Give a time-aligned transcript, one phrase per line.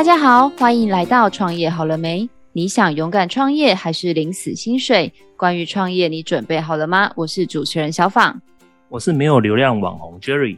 [0.00, 2.26] 大家好，欢迎来到创业好了没？
[2.52, 5.12] 你想勇敢创业还是领死薪水？
[5.36, 7.12] 关于创业，你准备好了吗？
[7.14, 8.40] 我是主持人小访，
[8.88, 10.56] 我是没有流量网红 Jerry。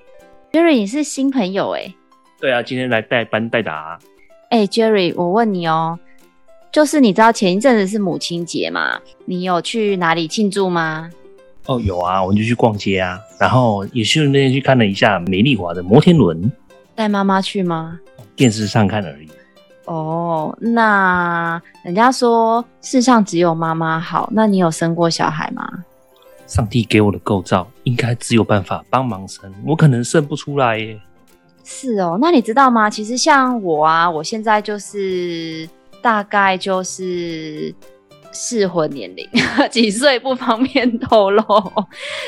[0.52, 1.92] Jerry，你是新朋友哎？
[2.40, 3.98] 对啊，今天来代班代打。
[4.50, 5.98] 哎，Jerry，我问你哦，
[6.70, 9.00] 就是你知道前一阵子是母亲节吗？
[9.24, 11.10] 你有去哪里庆祝吗？
[11.66, 16.48] 哦，有啊，我们就去逛街啊，然后也顺便去看了一下美丽华的摩天轮。
[16.94, 17.98] 带妈妈去吗？
[18.42, 19.28] 电视上看而已。
[19.84, 25.64] 哦，那人家说世上只有妈妈好，那你有生过小孩吗？
[26.48, 31.00] 上帝给我的构造应该只有办法帮忙生，我可能生不出来耶。
[31.62, 32.90] 是哦，那你知道吗？
[32.90, 35.68] 其实像我啊，我现在就是
[36.02, 37.72] 大概就是
[38.32, 39.24] 适婚年龄，
[39.70, 41.44] 几岁不方便透露。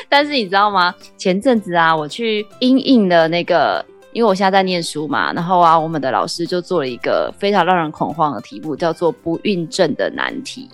[0.07, 0.95] 但是你知道吗？
[1.17, 3.85] 前阵子啊，我去因应的那个。
[4.15, 10.69] 因为我现在在念书嘛，然后啊，我们的老师就做了一个非常让人恐慌的题目，叫做“不孕症的难题”。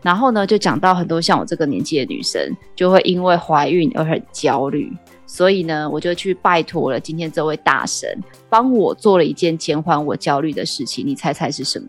[0.00, 2.40] 然后呢，就讲到很多像我这个年纪的女生，
[2.76, 4.92] 就会因为怀孕而很焦虑。
[5.26, 8.16] 所以呢，我就去拜托了今天这位大神，
[8.48, 11.04] 帮我做了一件减缓我焦虑的事情。
[11.04, 11.88] 你猜猜是什么？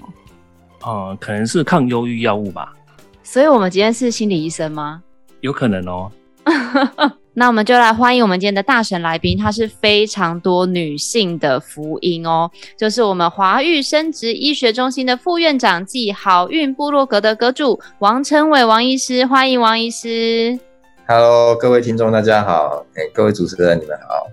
[0.84, 2.74] 呃，可能是抗忧郁药物吧。
[3.22, 5.04] 所以我们今天是心理医生吗？
[5.42, 6.12] 有可能哦。
[7.38, 20.58] 那我们就来欢迎我们今天的大神来宾，她是非常多女性的福音哦，就是我们华育生殖医学中心的副院长暨好运部落格的阁主王琛玮王医师，欢迎王医师。
[21.06, 24.28] Hello，各位听众大家好，哎，各位主持人你们好。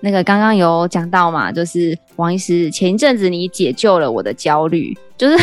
[0.00, 5.36] 那个刚刚有讲到嘛，就是王医师前一阵子你解救了我的焦虑，就是。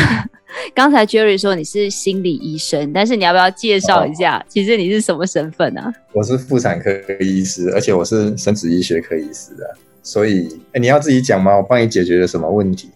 [0.74, 4.38] 刚才 Jerry 说你是心理医生，但是你要不要介绍一下？
[4.38, 5.92] 哦、其实你是什么身份啊？
[6.12, 9.74] 我是妇产科医师，而且我是生殖医学科医师的。
[10.02, 11.56] 所以，哎、欸，你要自己讲吗？
[11.56, 12.90] 我帮你解决了什么问题？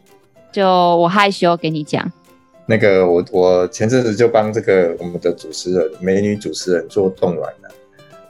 [0.53, 2.11] 就我害羞，给你讲。
[2.67, 7.71] 那个，我我前阵子就帮这个我们的主持人，美女主持人做冻卵了，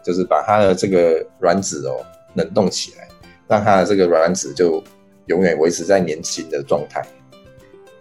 [0.04, 3.08] 就是把她的这个卵子哦冷冻起来，
[3.48, 4.82] 让她的这个卵子就
[5.26, 7.02] 永远维持在年轻的状态。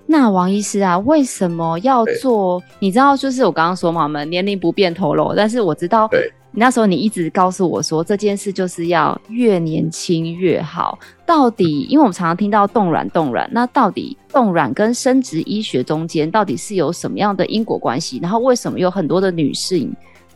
[0.08, 2.62] 那王医师啊，为什么要做？
[2.80, 10.98] 你知道，就是我刚刚说嘛，我们年龄不变透露，但是我知道，对，那时候你一直告诉我说，这件事就是要越年轻越好。
[11.26, 18.20] 到底，因为我们常常听到冻卵冻卵，那到底冻卵跟生殖医学中间到底是有什么样的因果关系？
[18.22, 19.92] 然后为什么有很多的女性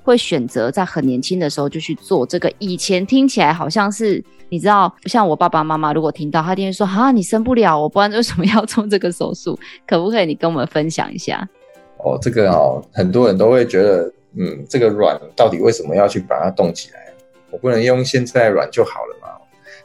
[0.10, 2.52] 会选择在很年轻的时候就去做这个？
[2.60, 4.24] 以前听起来好像是。
[4.52, 9.56] 你知道，像我爸爸妈妈如果听到，他一定会说：“啊，你生不了，我不然为什么要做这个手术？
[9.86, 11.48] 可不可以你跟我们分享一下？”
[12.04, 17.14] 哦，这个哦，很多人都会觉得，嗯，这个卵到底为什么要去把它冻起来？
[17.52, 19.28] 我不能用现在卵就好了嘛？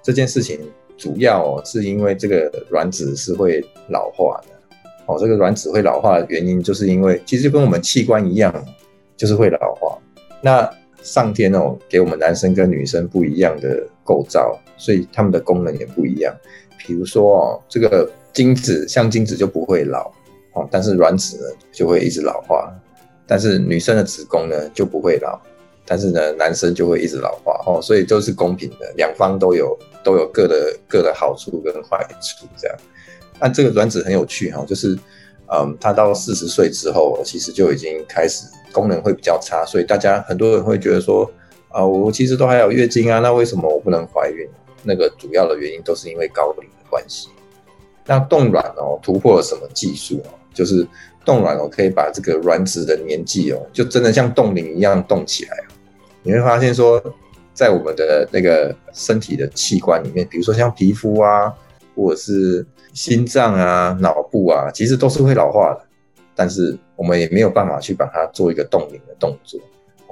[0.03, 0.59] 这件事情
[0.97, 4.55] 主要，是因为这个卵子是会老化的。
[5.05, 8.51] 哦，这个卵子会老化的原因，就是因为其实就跟我们器官一样，
[9.15, 9.74] 就是会老。
[10.45, 10.71] 那
[11.03, 16.37] 上天哦，给我们男生跟女生不一样的构造，所以他们的功能也不一样。
[16.77, 20.13] 比如说哦，这个精子像精子就不会老
[20.53, 22.71] 哦，但是卵子呢就会一直老化。
[23.27, 25.41] 但是女生的子宫呢就不会老，
[25.87, 32.77] 但是呢男生就会一直老化哦，所以都是公平的，两方都有都有各的各的好处跟坏处这样。
[33.41, 34.99] 那这个卵子很有趣哈，就是。
[35.53, 41.31] 嗯，他到四十岁之后，其实就已经开始功能会比较差，所以大家很多人会觉得说，
[41.71, 44.47] 啊，我其实都还有月经啊，那为什么我不能怀孕？
[44.83, 47.29] 那个主要的原因都是因为高龄的关系。
[48.05, 50.29] 那冻卵哦，突破了什么技术哦？
[50.53, 50.87] 就是
[51.25, 55.57] 冻卵哦，可以把这个卵子的年纪哦，就真的像冻龄一样冻起来。
[56.23, 57.03] 你会发现说，
[57.55, 61.53] 在我们的那个身体的器官里面，比如说像皮肤啊，
[61.95, 62.67] 或者是。
[62.95, 65.81] 心脏啊、脑部啊，其实都是会老化的，
[66.33, 69.61] 但是我们也没有办法去把它做一个冻龄的动作。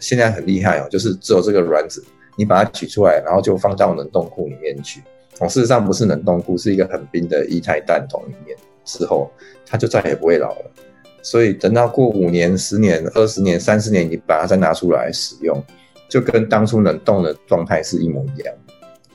[0.01, 2.05] 现在很厉害哦，就是只有这个卵子，
[2.37, 5.01] 你把它取出来，然后就放到冷冻库里面去。
[5.39, 9.31] 哦，事实上不是冷冻库，是一个很冰的液态氮桶里面，之后
[9.67, 10.71] 它就再也不会老了。
[11.23, 15.63] 所以等到过五年、十年、二十年、三十年，你把它再拿出来使用，
[16.09, 18.55] 就跟当初冷冻的状态是一模一样。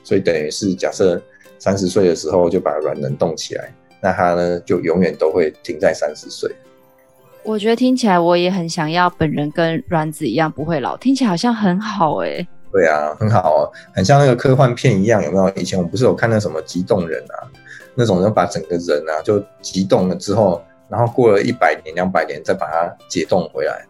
[0.02, 1.20] 所以等于是假设。
[1.60, 6.48] 三十岁的时候就把卵冷冻起来，那它呢就永远都会停在三十岁。
[7.48, 12.48] 我觉得听起来我也很想要本人跟卵子一样不会老，听起来好像很好哎、欸。
[12.70, 15.50] 对啊，很好哦，很像那个科幻片一样，有没有？
[15.56, 17.48] 以前我们不是有看那什么急冻人啊，
[17.94, 23.82] 那种人把整个人啊就急冻了之后，然后过了一百年、两百年再把它解冻回来，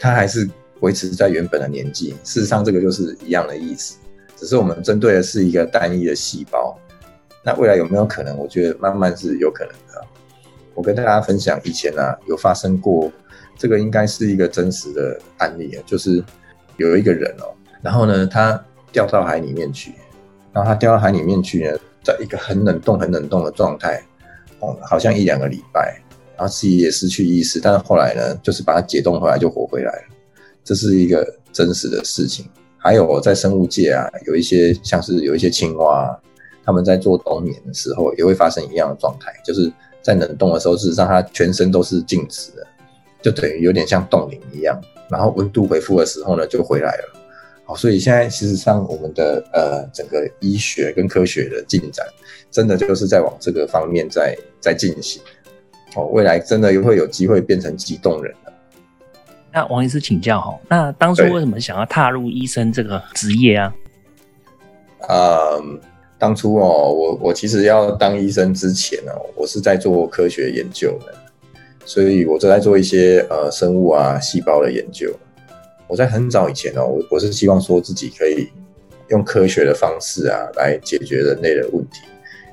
[0.00, 0.50] 它还是
[0.80, 2.10] 维持在原本的年纪。
[2.24, 3.98] 事实上，这个就是一样的意思，
[4.34, 6.76] 只是我们针对的是一个单一的细胞。
[7.44, 8.36] 那未来有没有可能？
[8.36, 10.04] 我觉得慢慢是有可能的。
[10.76, 13.10] 我跟大家分享，以前啊有发生过，
[13.56, 16.22] 这个应该是一个真实的案例啊，就是
[16.76, 17.50] 有一个人哦，
[17.82, 18.62] 然后呢他
[18.92, 19.94] 掉到海里面去，
[20.52, 24.02] 然后他掉到海里面去呢，在一个很冷冻、很冷冻的状态，
[24.60, 25.98] 哦，好像一两个礼拜，
[26.36, 30.02] 然后自己也失去意识，但是后来呢，就是把他解冻回来就活回来了，
[30.62, 32.46] 这是一个真实的事情。
[32.76, 36.16] 还有在生物界啊，有一些像是有一些青蛙，
[36.64, 39.72] 他们在做冬眠的时候也会发生一样的状态，就是
[40.06, 42.64] 在冷冻的时候，事实上它全身都是静止的，
[43.20, 44.80] 就等于有点像冻龄一样。
[45.10, 47.18] 然后温度恢复的时候呢，就回来了。
[47.64, 52.06] 好，所以现在事实上我们的呃整个医学跟科学的进展，
[52.52, 55.20] 真的就是在往这个方面在在进行。
[55.96, 58.32] 哦，未来真的又会有机会变成急冻人。
[59.52, 63.74] 那王医师请教哈，那当初为什么想要踏入医生这个职业啊？
[65.08, 65.80] 嗯，
[66.18, 71.14] 当初哦，我我其实要当医生之前哦，我是在做科学研究的，
[71.84, 75.14] 所以我正在做一些呃生物啊细胞的研究。
[75.88, 78.48] 我在很早以前哦，我我是希望说自己可以
[79.10, 82.00] 用科学的方式啊来解决人类的问题，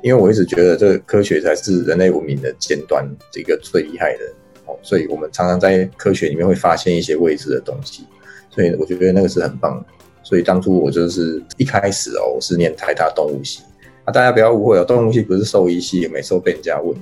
[0.04, 4.26] 因为我一直觉得这个科学才是人类文明的尖端，这个最厉害的
[4.66, 4.78] 哦。
[4.84, 8.04] 所以我们常常在科学里面会发现一些未知的东西，
[8.52, 9.86] 所以我觉得那个是很棒的。
[10.24, 13.62] 所以当初我就是一开始哦，我是念台大动物系
[14.06, 16.98] 啊，大家不要误会哦，动物系不是兽医系，每次都被人家问。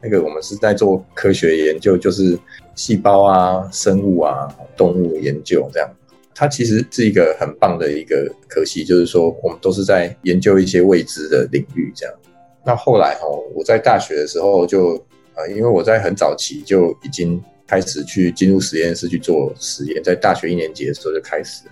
[0.00, 2.38] 那个我们是在做科学研究，就是
[2.74, 5.88] 细胞啊、生物啊、动物研究这样。
[6.34, 12.14] 它其实是一个很棒的一个科系，就是说我们都是在研究一些未知的领域这样。
[12.64, 15.02] 那后来哦，我在大学的时候就。
[15.34, 21.64] 啊，因为我在很早期就已经开始去进入实验室去做实验，在大学一年级的时候就开始，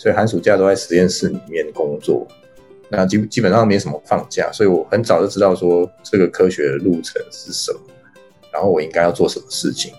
[0.00, 2.26] 所以寒暑假都在实验室里面工作。
[2.88, 7.80] 那基基本上没什么放假，所以我很早就知道说这个科学的路程是什么，
[8.50, 9.92] 然后我应该要做什么事情。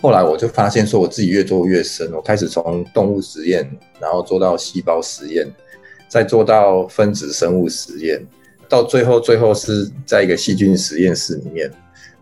[0.00, 3.70] 后来我就发现说我自己越做越深，我开始从动物实验，
[4.00, 5.46] 然后做到细胞实验，
[6.08, 8.26] 再做到分子生物实验，
[8.70, 11.70] 到最后最后是在一个细菌实验室里面。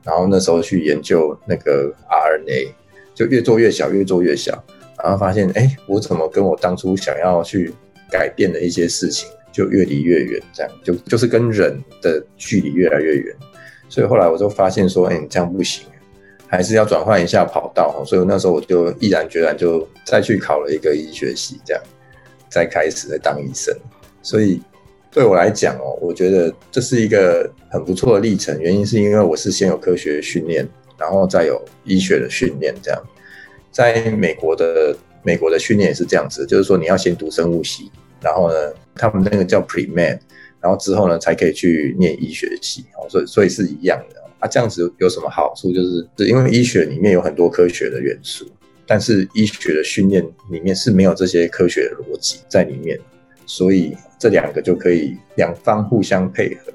[0.02, 2.72] 然后那时候去研究那个 RNA，
[3.14, 4.64] 就越做越小，越做越小，
[5.02, 7.72] 然后发现，哎，我怎么跟我当初想要去
[8.10, 13.36] 改变的一些事情，就越离越远，这样就就是跟人的距离越来越远。
[13.88, 15.86] 所以后来我就发现说，哎，你这样不行，
[16.46, 18.02] 还是要转换一下跑道。
[18.06, 21.82] 所以那时候我就毅然决然就再去考了一个医学系，这样
[22.48, 23.74] 再开始来当医生。
[24.22, 24.60] 所以。
[25.12, 28.56] 对我来讲哦，我觉得这是一个很不错的历程。
[28.60, 30.64] 原因是因为我是先有科学训练，
[30.96, 32.72] 然后再有医学的训练。
[32.80, 33.02] 这样，
[33.70, 37.90] 在美国的美国的训练也是这样子，就是说你要先读生物系，
[38.20, 40.18] 然后呢，他们那个叫 pre-med，
[40.60, 42.84] 然后之后呢才可以去念医学系。
[42.96, 44.48] 哦，所以所以是一样的啊。
[44.48, 45.72] 这样子有什么好处？
[45.72, 48.46] 就是是因为医学里面有很多科学的元素，
[48.86, 52.98] 但是医学的训练里面是没有这些科学的逻辑在里面，
[53.46, 53.96] 所以。
[54.20, 56.70] 这两个就可以两方互相配合，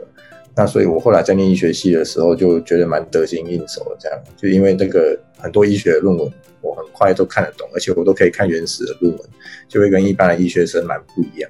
[0.55, 6.31] 那所以我后来在念医学系的时候就觉得蛮得心应手的，这样就因为那个很多医学的论文
[6.61, 9.21] 我很快都看得懂，而且我都可以看原始的论文，
[9.67, 11.49] 就会跟一般的医学生蛮不一样。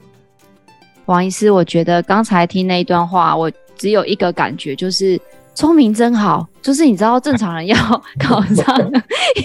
[1.06, 5.20] 王医师，我觉得刚才听那一段话，我只有一个感觉就是。
[5.58, 7.78] 聪明真好，就是你知道正常人要
[8.20, 8.92] 考上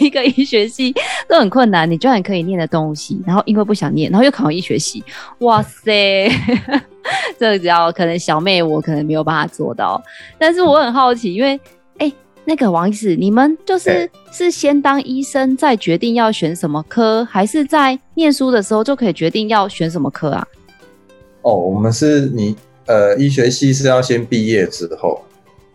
[0.01, 0.93] 一个医学系
[1.29, 5.05] 都很困难，你居然可以念的动物系，然后因为不想念，然后又考医学系，
[5.39, 6.29] 哇塞！
[7.39, 10.03] 这只要可能小妹我可能没有办法做到，
[10.39, 11.55] 但是我很好奇，因为
[11.99, 12.15] 哎、欸，
[12.45, 20.47] 那个王医师，你们就是是先当医生再决定要选什么科，还是在念书的时候就可以决定要选什么科啊？
[21.43, 25.23] 哦，我们是你呃，医学系是要先毕业之后。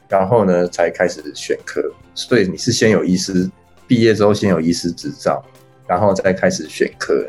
[0.07, 1.81] 然后呢，才开始选科，
[2.13, 3.49] 所以你是先有医师
[3.87, 5.43] 毕业之后，先有医师执照，
[5.87, 7.25] 然后再开始选科。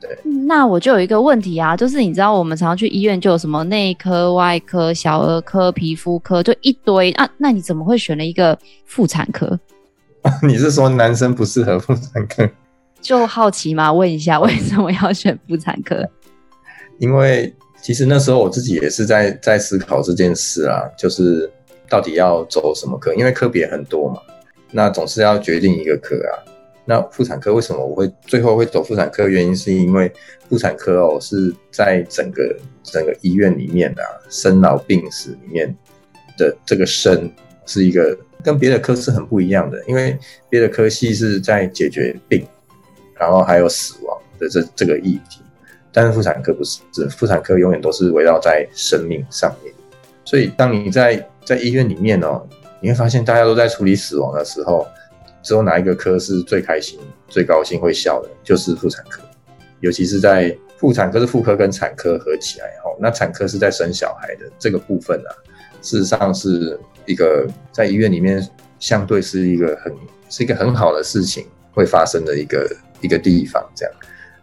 [0.00, 9.58] 对，那我就有一个问题啊，就是你知道我们常常去医院就有什么内科、外科、小儿科、皮肤科，就一堆啊，那你怎么会选了一个妇产科？
[10.42, 12.48] 你是说男生不适合妇产科？
[13.00, 16.08] 就好奇嘛，问一下为什么要选妇产科？
[16.98, 21.50] 因为其实那时候我自己也是在在思考这件事啊，就是。
[21.90, 23.14] 到底要走什么科？
[23.14, 24.20] 因为科别很多嘛，
[24.70, 26.44] 那总是要决定一个科啊。
[26.88, 29.28] 那妇产科为什么我会最后会走妇产科？
[29.28, 30.10] 原因是因为
[30.48, 35.76] 妇产科哦是在整个整个医院里面啊，生老病死里面
[36.38, 37.30] 的这个生
[37.66, 40.18] 是一个跟别的科是很不一样的，因为
[40.48, 42.46] 别的科系是在解决病，
[43.14, 45.42] 然后还有死亡的这这个议题，
[45.92, 46.80] 但是妇产科不是，
[47.10, 49.70] 妇产科永远都是围绕在生命上面。
[50.24, 52.48] 所以当你在在医院里面哦，
[52.80, 54.86] 你会发现大家都在处理死亡的时候，
[55.48, 59.22] 只有哪一个科是最开心、最高兴会笑的，就是妇产科，
[59.80, 65.32] 尤其是在妇产科是妇科跟产科合起来哦，那产科是在生小孩的这个部分啊，
[65.80, 68.46] 事实上是一个在医院里面
[68.78, 69.90] 相对是一个很
[70.28, 73.94] 是一个很好的事情会发生的一个一个地方，这样，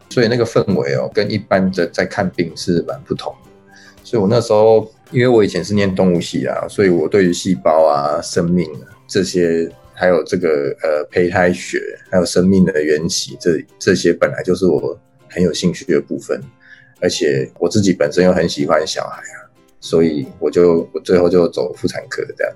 [0.10, 3.52] 所以那个氛围哦，跟一般的在看病是蛮不同的。
[4.04, 15.00] 所以我那时候，因为我以前是念动物系啊，所以我对于细胞啊、生命啊这些，还有这个呃胚胎学，还有生命的缘起，这这些本来就是我。
[15.28, 16.40] 很有兴趣的部分，
[17.02, 19.44] 而且我自己本身又很喜欢小孩啊，
[19.82, 22.54] 所以我就我最后就走妇产科这样。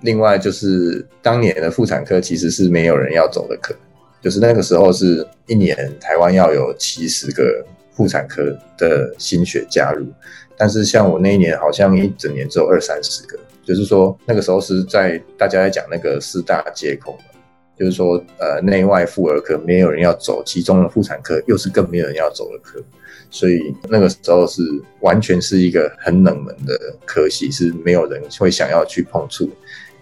[0.00, 3.76] 另外就是当年的妇产科其实是没有人要走的科，
[4.20, 8.42] 就是那个时候是一年台湾要有七十个妇产科
[8.76, 10.04] 的心血加入，
[10.56, 17.14] 但是像我那一年好像一整年只有二三十个，就是说那个时候是在大家在讲那个四大皆空。
[17.78, 22.82] 就是说，呃，内外妇儿科没有人要走，其中的妇产科又是更没有人要走的科，
[23.28, 24.62] 所以那个时候是
[25.00, 29.50] 完全是一个很冷门的科系，是没有人会想要去碰触。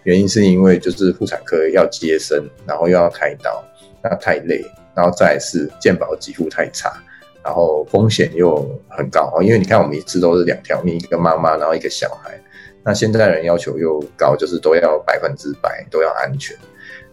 [0.04, 3.64] 原因是因为就是妇产科要接生，然后又要开刀，
[4.00, 7.02] 那太累，然后再是健保给付太差，
[7.42, 9.42] 然后风险又很高。
[9.42, 12.40] 因为你看我们一次都是两条命，一个妈妈，然后一个小孩，
[12.85, 16.57] 那现在人要求又高，就是都要百分之百都要安全。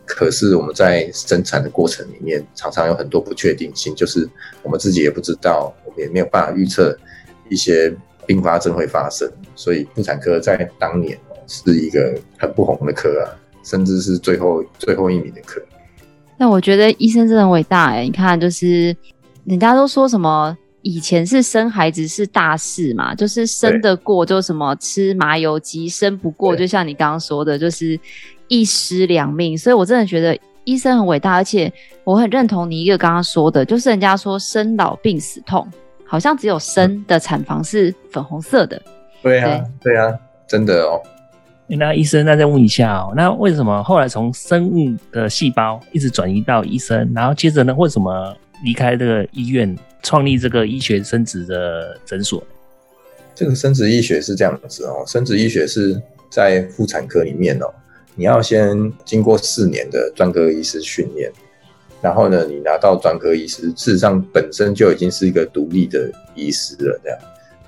[0.06, 4.28] 可是我们在生产的过程里面，常常有很多不确定性，就是
[4.62, 6.98] 我们自己也不知道，我们也没有办法预测
[7.48, 9.32] 一些并发症会发生。
[9.56, 13.32] 所以妇产科在当年是一个很不红的科啊，
[13.64, 15.62] 甚至是最后最后一名的科。
[16.38, 18.94] 那我觉得医生真的很伟大哎，你看，就是
[19.46, 28.00] 人家都说什么以前是生孩子是大事嘛，就是生得过就什么吃麻油鸡，生不过就像你刚刚说的，就是。
[28.54, 31.72] 一尸两命，所以我真的觉得医生很伟大，而且
[32.04, 35.66] 我很认同你一个刚刚说的，就是人家说生老病死痛，
[36.06, 38.82] 好像只有生的产房是粉红色的。
[39.24, 40.14] 对啊，对啊，
[40.46, 41.02] 真的哦。
[41.68, 52.44] 那医生，那再问一下哦，那为什么后来从生物的细胞一直转移到医生，然后接着呢，为什么离开这个医院，创立这个医学生殖的诊所？
[53.34, 56.00] 这个生殖医学是这样子哦，生殖医学是
[56.30, 57.74] 在妇产科里面哦。
[58.14, 61.32] 你要先经过四年的专科医师训练，
[62.02, 67.18] 然后呢，你拿到专科医师，事实上本身就已经是一个独立的医师了，这样，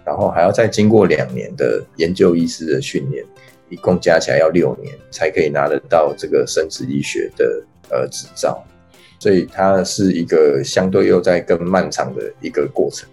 [0.06, 3.24] 然后还要再经过两年的研究医师的训练，
[3.70, 8.62] 一共加起来要六年才可以拿得到这个生殖医学的呃执照，
[9.24, 13.08] 所以它是一个相对又在更漫长的一个过程。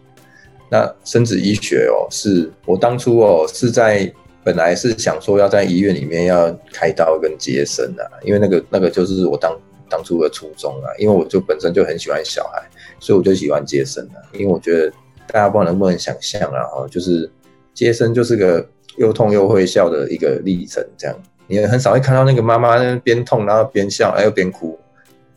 [0.68, 4.12] 那生殖医学哦，是我当初哦是在。
[4.42, 9.54] 本来是想说要在医院里面要开刀跟接生啊，因为那个那个就是我当
[9.86, 12.66] 当初的初衷啊，因为我就本身就很喜欢小孩，
[12.98, 14.16] 所以我就喜欢接生啊。
[14.32, 14.90] 因为我觉得
[15.26, 17.30] 大家不知道能不能想象啊，就是
[17.74, 21.14] 接生就是个又痛又会笑的一个历程，这样
[21.46, 24.79] 你很少会看到那个妈妈边痛然后边笑，哎又边哭，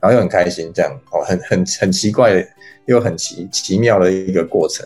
[0.04, 2.46] 然后又很开心，这样哦，很很很奇怪
[2.88, 4.86] 又很奇奇妙的一个过程。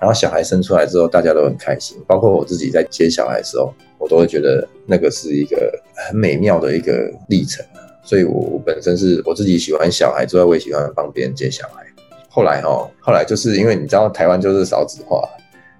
[0.00, 7.64] 然后小孩生出来之后，大家都很开心，包括我自己在接小孩的时候，我都会觉得那个是一个很美妙的一个历程。
[8.02, 11.84] 所以我，我本身是我自己喜欢小孩之外，我也喜欢帮别人接小孩。
[12.28, 15.22] 后来哦，后来就是因为你知道台湾就是少子化，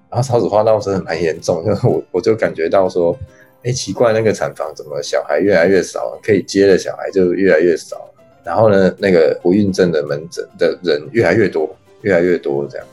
[0.09, 3.17] 然后少子化倒是很蛮严重，就 我我就感觉到说，
[3.65, 8.09] 哎，奇怪，那个产房怎么小孩越来越少，可以接的小孩就越来越少，
[8.49, 11.69] 然后呢，那个不孕症的门诊的人越来越多，
[12.00, 12.87] 越来越多这样。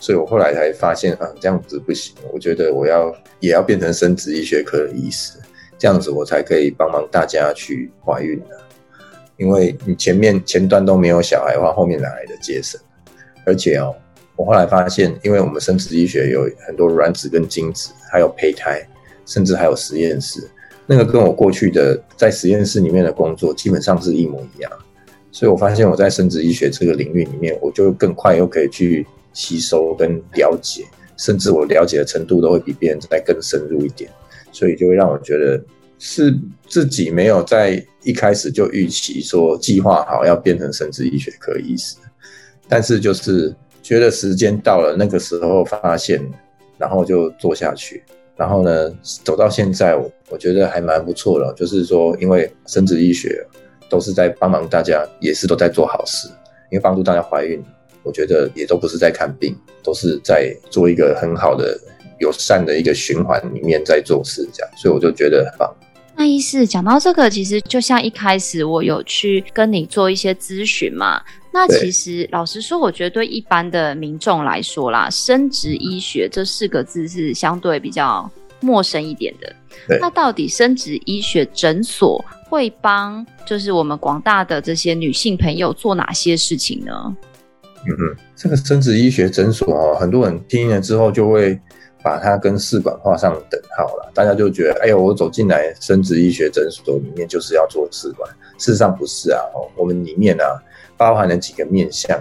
[0.00, 2.14] 所以我后来才发现啊，这样子不行。
[2.32, 5.38] 我觉得我要也要变成生殖医学科的医师，
[5.78, 8.58] 这样子我才可以帮忙大家去怀孕的。
[9.36, 12.80] 因为你前面前端都没有小孩的话，后面哪来的接生？
[13.44, 13.94] 而且哦，
[14.34, 18.80] 我后来发现，因为我们生殖医学有很多卵子跟精子，还有胚胎，
[19.26, 20.48] 甚至还有实验室，
[20.86, 24.72] 那个跟我过去的在实验室里面的工作基本上是一模一样。
[25.32, 29.04] 所以我发现我在生殖医学这个领域里面，我就更快又可以去。
[29.34, 30.84] 吸收跟了解，
[31.16, 34.10] 甚至我了解的程度都会比别人再更深入一点，
[34.52, 35.58] 所以就会让我觉得
[35.98, 41.96] 是自己没有在一开始就预期说计划好要变成生殖医学科医师，
[42.68, 46.22] 但是就是觉得时间到了，那个时候发现，
[46.76, 48.02] 然后就做下去，
[48.36, 53.42] 然后呢走到现在，我我觉得还蛮不错的，就是说因为生殖医学
[53.92, 56.26] 都是在帮忙大家，也是都在做好事，
[56.70, 57.62] 因为帮助大家怀孕。
[58.02, 61.78] 我觉得也都不是在看病，都是在做一个很好的
[62.18, 65.70] 友善的一个循环里面在做事，这样，所以我就觉得很棒。
[66.16, 71.20] 那医师讲到这个，其实就像一开始我有去跟你做一些咨询嘛。
[71.52, 78.28] 那其实老实说，我觉得对一般的民众来说啦，生殖医学这四个字是相对比较
[78.62, 79.54] 陌生一点的。
[80.00, 87.16] 那到底生殖医学诊所会帮就是我们广大的这些女性朋友做哪些事情呢？
[87.84, 91.60] 嗯哼，这个生殖医学诊所哦，很多人听了之后就会。
[92.04, 98.28] 把它跟试管画上等号了，大家就觉得，哎呦，我走进来生殖医学诊所里面就是要做试管，
[98.58, 99.38] 事实上不是啊，
[99.76, 100.60] 我们里面啊
[100.96, 102.20] 包含了几个面向，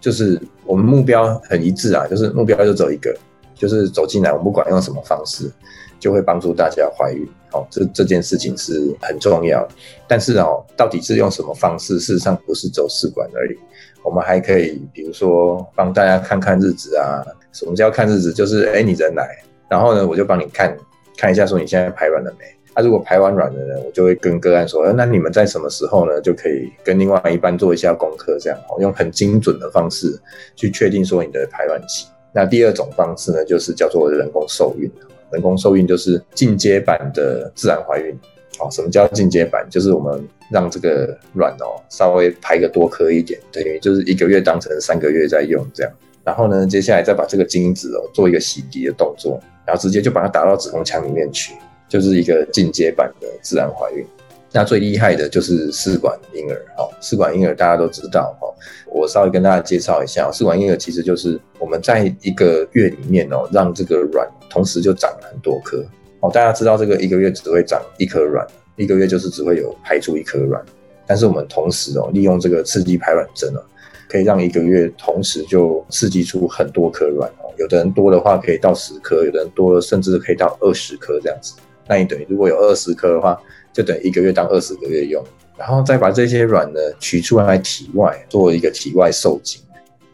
[0.00, 3.14] 就是我们目标很一致啊，就是目标就走一个，
[3.54, 5.52] 就是走进来，我们不管用什么方式，
[5.98, 9.66] 就会帮助大家怀孕，好，这这件事情是很重要，
[10.06, 13.58] 但是哦，到底是用什么方式，事实上不是走试管而已。
[14.02, 17.24] 我们还可以，比如说帮大家看看日子啊。
[17.50, 18.32] 什么叫看日子？
[18.32, 19.26] 就是哎，你人来，
[19.68, 20.76] 然后呢，我就帮你看
[21.16, 22.44] 看一下，说你现在排卵了没？
[22.74, 26.20] 他、啊、如果排完卵了呢，我就会跟个案说，那你们在什么时候呢？
[26.20, 30.16] 就可以跟另外一半做一下功课，这样用很精准的方式
[30.54, 32.06] 去确定说你的排卵期。
[32.32, 34.88] 那第二种方式呢，就是叫做人工受孕。
[35.30, 38.18] 人工受孕就是进阶版的自然怀孕。
[38.60, 39.64] 哦，什么叫进阶版？
[39.70, 45.92] 就是我们让这个卵哦稍微排个多颗一点，等于就是一个月当成三个月在用这样。
[46.24, 51.54] 然后呢，接下来再把这个精子哦做一个洗涤的动作，然后直接就把它打到子宫腔里面去，
[51.88, 54.04] 就是一个进阶版的自然怀孕。
[54.50, 58.50] 那最厉害的就是试管婴儿，哦，试管婴儿大家都知道，哦，
[58.90, 65.84] 我稍微跟大家介绍一下，试管婴儿其实就是我们在一个月里面哦，让这个卵同时就长很多颗。
[66.20, 70.60] 哦，大家知道这个一个月只会长一颗卵，一个月就是只会有排出一颗卵。
[71.06, 73.62] 但是我们同时哦，利用这个刺激排卵针哦，
[74.08, 77.54] 可以让一个月同时就刺激出很多颗卵哦。
[77.56, 81.54] 有的人多的话可以到十颗，有的人多甚至可以到二十颗这样子。
[81.86, 83.40] 那你等于如果有二十颗的话，
[83.72, 85.24] 就等于一个月当二十个月用。
[85.56, 89.62] 然后再把这些卵呢取出来体外做一个体外受精，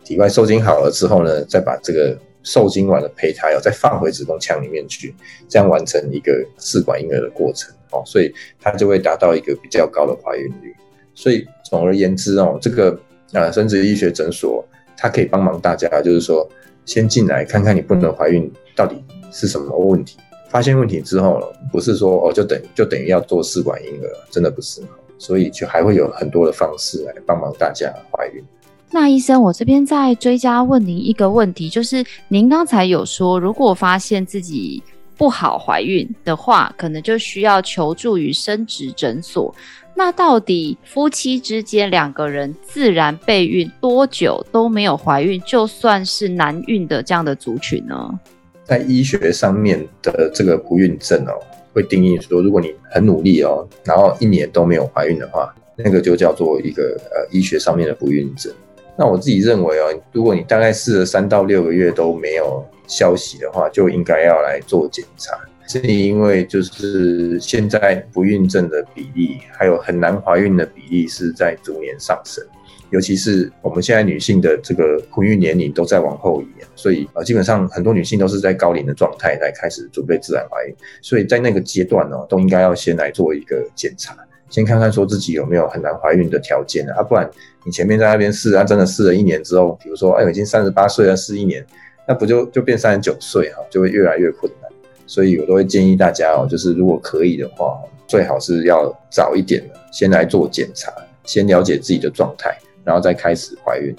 [0.04, 2.14] 体外受精好了之后呢，再把这个。
[2.44, 5.12] 受精卵的胚胎要再放回子宫腔里面去，
[5.48, 10.72] 这样完成一个试管婴儿的过程哦，所以它就会达到一个比较高的怀孕率。
[11.14, 12.96] 所以总而言之哦，这个
[13.32, 14.64] 呃生殖医学诊所
[14.96, 16.48] 它可以帮忙大家，就是说
[16.84, 19.02] 先进来看看你不能怀孕到底
[19.32, 20.18] 是什么问题，
[20.50, 21.40] 发现问题之后，
[21.72, 24.82] 不是说哦就等就等于要做试管婴儿，真的不是，
[25.18, 28.44] 所以就还会有很多的方式来帮忙大家怀孕。
[28.90, 34.82] 那医生，我这边再追加问您一个问题，就是您刚才有说，如果发现自己
[35.16, 39.52] 不好怀孕的话，可能就需要求助于生殖诊所。
[39.96, 48.20] 那到底夫妻之间两个人自然备孕多久都没有怀孕，就算是难孕的这样的族群呢？
[48.64, 51.34] 在医学上面的这个不孕症哦，
[51.72, 58.52] 会定义说，如果你很努力哦，然后一年都没有怀孕的话，那个就叫做一个呃医学上面的不孕症。
[58.96, 65.36] 那我自己认为哦，如果你大概试了三到六个月都没有消息的话，就应该要来做检查。
[65.66, 72.44] 是因为就是现在不孕症的比例，还有很难怀孕的比例是在逐年上升，
[72.90, 84.14] 尤其是我们现在女性的这个婚育年龄都在往后移，所以啊，基本上很多女性都是在高龄的状态来开始准备自然怀孕，所以在那个阶段呢，都应该要先来做一个检查。
[84.54, 87.28] 先看看说自己有没有很难怀孕的条件啊，不然
[87.64, 91.66] 你前面在那边试啊，真的试了一年之后，比如说哎，已经三十八岁了，试一年，
[92.06, 94.70] 那不就就变三十九岁哈，就会越来越困难。
[95.08, 100.92] 所以我都会建议大家哦，就是如果可以的话，最好是要早一点的先来做检查，
[101.24, 103.92] 先了解自己的状态，然后再开始怀孕。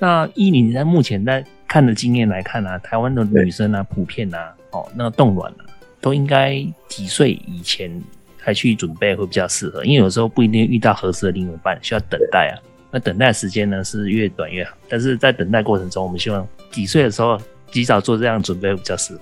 [0.00, 5.62] 那依你在目前在看的经验来看啊，台湾的女生啊，普遍啊，哦，那个冻卵啊，
[6.00, 6.56] 都应该
[6.88, 8.02] 几岁以前？
[8.42, 12.56] 才去准备会比较适合，因为有时候不一定遇到合适的另一半，需要等待啊。
[12.90, 17.38] 那等待时间呢是越短越好，但是在等待过程中，我们希望几岁的时候
[17.70, 19.20] 及早做这样准备会比较适合。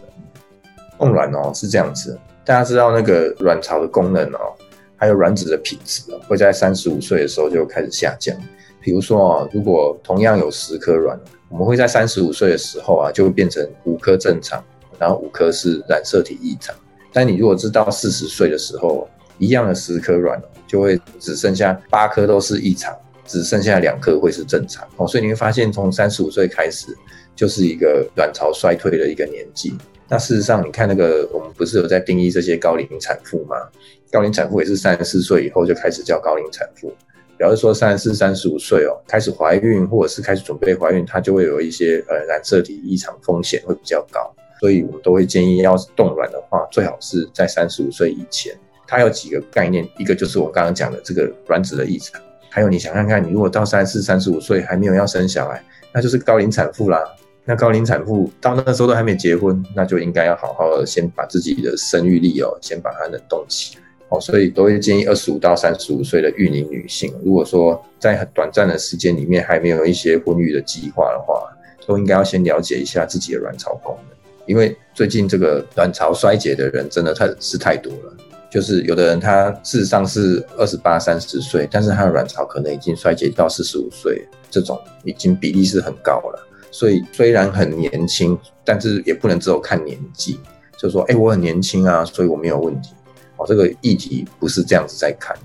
[0.99, 4.55] 冻卵哦是这样子，大家知道那个卵巢的功能哦，
[4.97, 8.35] 还有卵子的品质哦，会在三十五岁的时候就开始下降。
[8.81, 14.65] 比如说哦，如果同样有十颗卵，我们会在三十五岁的时候啊，就会变成五颗正常，
[14.99, 16.75] 然后五颗是染色体异常。
[17.13, 25.07] 但你如果知道四十岁的时候，一样的十颗卵，就会只剩下八颗都是异常，只剩下两颗会是正常哦。
[25.07, 26.89] 所以你会发现，从三十五岁开始，
[27.35, 29.77] 就是一个卵巢衰退的一个年纪。
[30.09, 33.57] 那事实上，你看那个，我们不是有在定义这些高龄产妇吗？
[34.11, 36.91] 高龄产妇也是三十四岁以后就开始叫高龄产妇，
[37.37, 44.35] 表示说三十四、三十五岁哦，开始怀孕或者是开始准备怀孕，它就会有一些呃染色体异常风险会比较高。
[44.61, 48.53] 所以我都会建议，要是冻卵的话，最好是在三十五岁以前，
[48.87, 56.99] 它有几个概念，一个就是我刚刚讲的这个卵子的异常，还有你想看看，你如果到三十四、三十五岁还没有要生小孩，那就是高龄产妇啦。
[57.45, 64.21] 那高龄产妇到那个时候都还没结婚，那就应该要好好的先把自己的生育力哦，先把它冷冻起来哦。
[64.21, 71.43] 所以都会建议二十五到三十五岁的育龄女性，如果说在很短暂的时间里面还没有一些婚育的计划的话，
[71.87, 74.18] 都应该要先了解一下自己的卵巢功能，
[74.49, 78.17] 因为最近这个卵巢衰竭的人真的太是太多了。
[78.51, 86.49] 就是有的人他事实上是二十八、三十岁，但是他的卵巢可能已经衰竭到四十五岁，这种已经比例是很高了。
[86.71, 90.41] 所以虽然很年轻，但是也不能只有看年纪，
[90.79, 92.95] 就说哎、我很年轻啊，所以我没有问题。
[93.37, 95.37] 哦，这个议题不是这样子在看。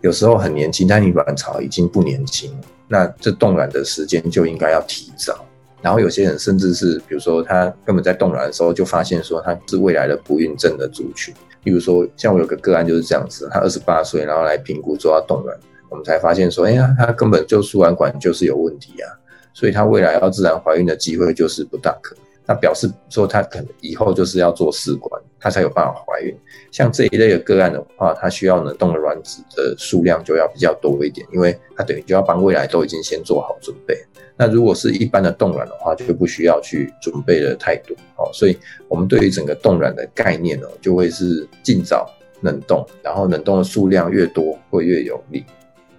[0.00, 2.58] 有时候很年轻，但你卵巢已经不年轻，
[2.88, 5.44] 那这冻卵的时间就应该要提早。
[5.80, 11.34] 然后有些人甚至是，比如说他根本在冻卵的时候就发现说他是未来的不孕症的族群。
[11.62, 15.56] 比如说像我有个个案就是这样子，他二十八岁，然后来评估做到冻卵，
[15.88, 19.10] 我们才发现说，哎呀，他根本就输卵管就是有问题啊。
[19.52, 26.34] 所以他未来要自然怀孕的机会就是不大可能，那表示说她可能以后就是要做试管，她才有办法怀孕。
[26.70, 33.94] 像这一类的个案的话，她需要冷冻的卵子的数量就要比较多一点，因为她等于就要帮未来都已经先做好准备。
[34.34, 38.30] 那如果是一般的冻卵的话，就不需要去准备的太多哦。
[38.32, 38.56] 所以
[38.88, 45.44] 我们对于整个冻卵的概念呢，就会是尽早冷冻，然后冷冻的数量越多会越有利。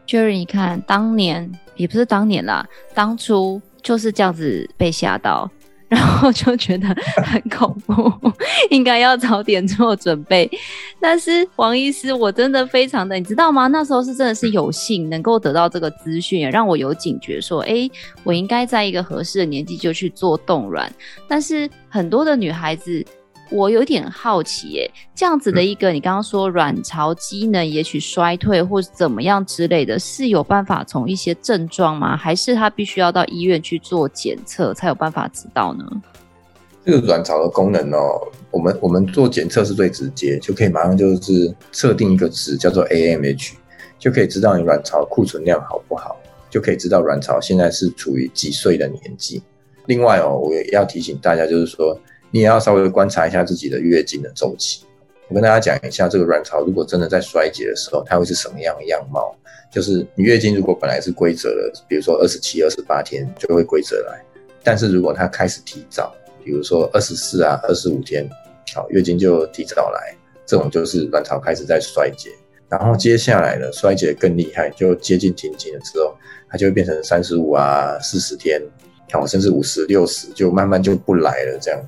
[0.08, 1.52] Jerry，你看当年。
[1.76, 5.50] 也不是当年啦，当初就是这样子被吓到，
[5.90, 6.88] 然后就觉得
[7.26, 8.14] 很恐怖，
[8.70, 10.50] 应该要早点做准备。
[11.00, 13.68] 但是王医师，我真的非常的，你知道吗？
[13.68, 17.90] 那时候是真的是有幸能够得到这个资讯，让我有警觉，说，哎，
[18.24, 20.92] 我应该在一个合适的年纪就去做冻卵。
[21.28, 23.06] 但是很多的女孩子。
[23.52, 32.16] 我有点好奇，耶，这样子的一个，你刚刚说卵巢机能也许衰退或者怎么样之类的，是有办法从一些症状吗？
[32.16, 35.84] 还是他必须要到医院去做检测才有办法知道呢？
[36.86, 43.54] 这个卵巢的功能哦，我们我们做检测是最直接，就可以马上就是测定一个值叫做 AMH，
[43.98, 46.16] 就可以知道你卵巢库存量好不好，
[46.52, 49.42] 就可以知道卵巢现在是处于几岁的年纪。
[49.88, 52.00] 另外哦，我也要提醒大家，就是说。
[52.32, 54.84] 你也要稍微观察一下自己的月经的周期。
[55.28, 59.36] 我跟大家讲一下，这个卵巢如果真的在衰竭的时候，它会是什么样的样貌？
[59.72, 64.20] 就是你月经如果本来是规则的，比如说二十七、二十八天就会规则来，
[64.64, 66.12] 但是如果它开始提早，
[66.44, 68.28] 比如说二十四啊、二十五天，
[68.74, 70.16] 好，月经就提早来，
[70.48, 72.32] 这种就是卵巢开始在衰竭。
[72.68, 76.16] 然后接下来呢，衰竭更厉害，就接近停经了之后，
[76.50, 78.60] 它就会变成三十五啊、四十天，
[79.12, 81.80] 好，甚至五十、六十，就慢慢就不来了，这样。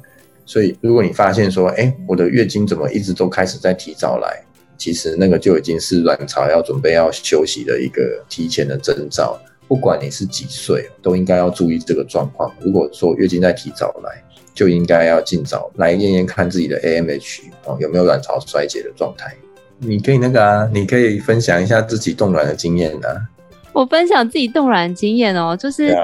[0.51, 4.43] 所以，如果你发现说，哎、欸，我的月经怎么一直都开始在提早来，
[4.77, 9.39] 其实那个就已经是卵巢要准备要休息的一个提前的征兆。
[9.69, 12.53] 不管你是几岁，都应该要注意这个状况。
[12.59, 14.21] 如果说月经在提早来，
[14.53, 19.33] 就应该要尽早来验验看自己的 AMH 哦，有没有卵巢衰竭的状态。
[19.79, 23.21] 你可以那个啊，你可以分享一下自己冻卵的经验啊。
[23.71, 25.95] 我分享自己冻卵的经验哦，就是。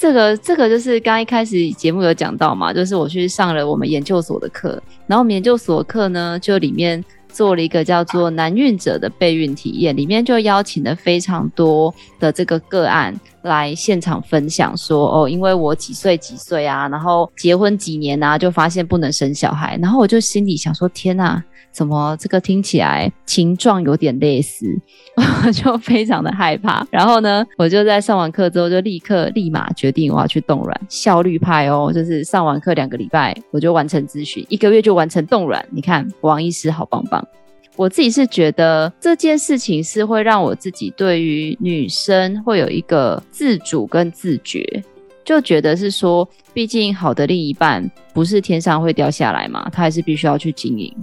[0.00, 21.44] 这个这个就是刚一开始节目有讲到嘛，就是我去上了我们研究所的课，然后我们研究所课呢，就里面做了一个叫做难孕者的备孕体验，里面就邀请了非常多的这个个案来现场分享说，哦，因为我几岁几岁啊，然后结婚几年啊，就发现不能生小孩，然后我就心里想说，天呐！
[21.72, 24.66] 怎么这个听起来情状有点类似，
[25.16, 26.86] 我 就非常的害怕。
[26.90, 35.64] 然后呢，我就在上完课之后就立刻立马决定我要去冻卵，效率派哦，就是上完课两个礼拜我就完成咨询，一个月就完成冻卵。
[35.70, 37.26] 你看王医师好棒棒。
[37.76, 44.82] 我自己是觉得这件事情是会让我自己对于女生会有一个自主跟自觉，
[45.24, 50.94] 就觉得是说，毕竟好的另一半不是天上会掉下来嘛，他还是必须要去经营。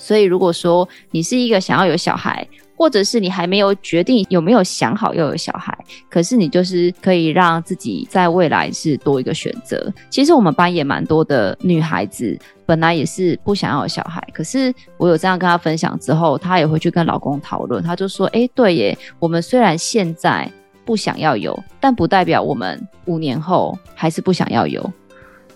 [0.00, 5.76] 所以，如果说你是一个想要有小孩，或者是你还没有决定有没有想好要有小孩，
[6.08, 9.92] 可是你就是可以让自己在未来是多一个选择。
[10.08, 12.34] 其实我们班也蛮多的女孩子，
[12.64, 20.50] 本来也是不想要有小孩，可是我有这样跟她分享之后，她也会去跟老公讨论，她就说：“哎，对耶，我们虽然现在
[20.86, 24.90] 不想要有，但不代表我们五年后还是不想要有。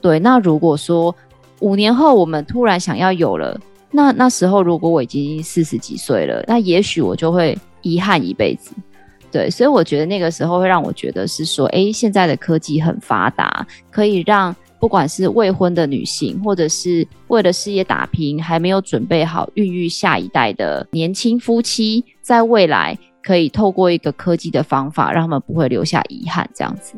[0.03, 1.17] 对，那如果说
[1.61, 3.59] 五年后我们突然想要有了。”
[3.97, 8.73] 那那时候，如果我已经四十几岁了，那也许我就会遗憾一辈子。
[9.31, 26.95] 对，所以我觉得那个时候会让我觉得是说，诶，现在的科技很发达，可以让不管是未婚的女性，或者是为了事业打拼还没有准备好孕育下一代的年轻夫妻，在未来可以透过一个科技的方法，让他们不会留下遗憾，这样子。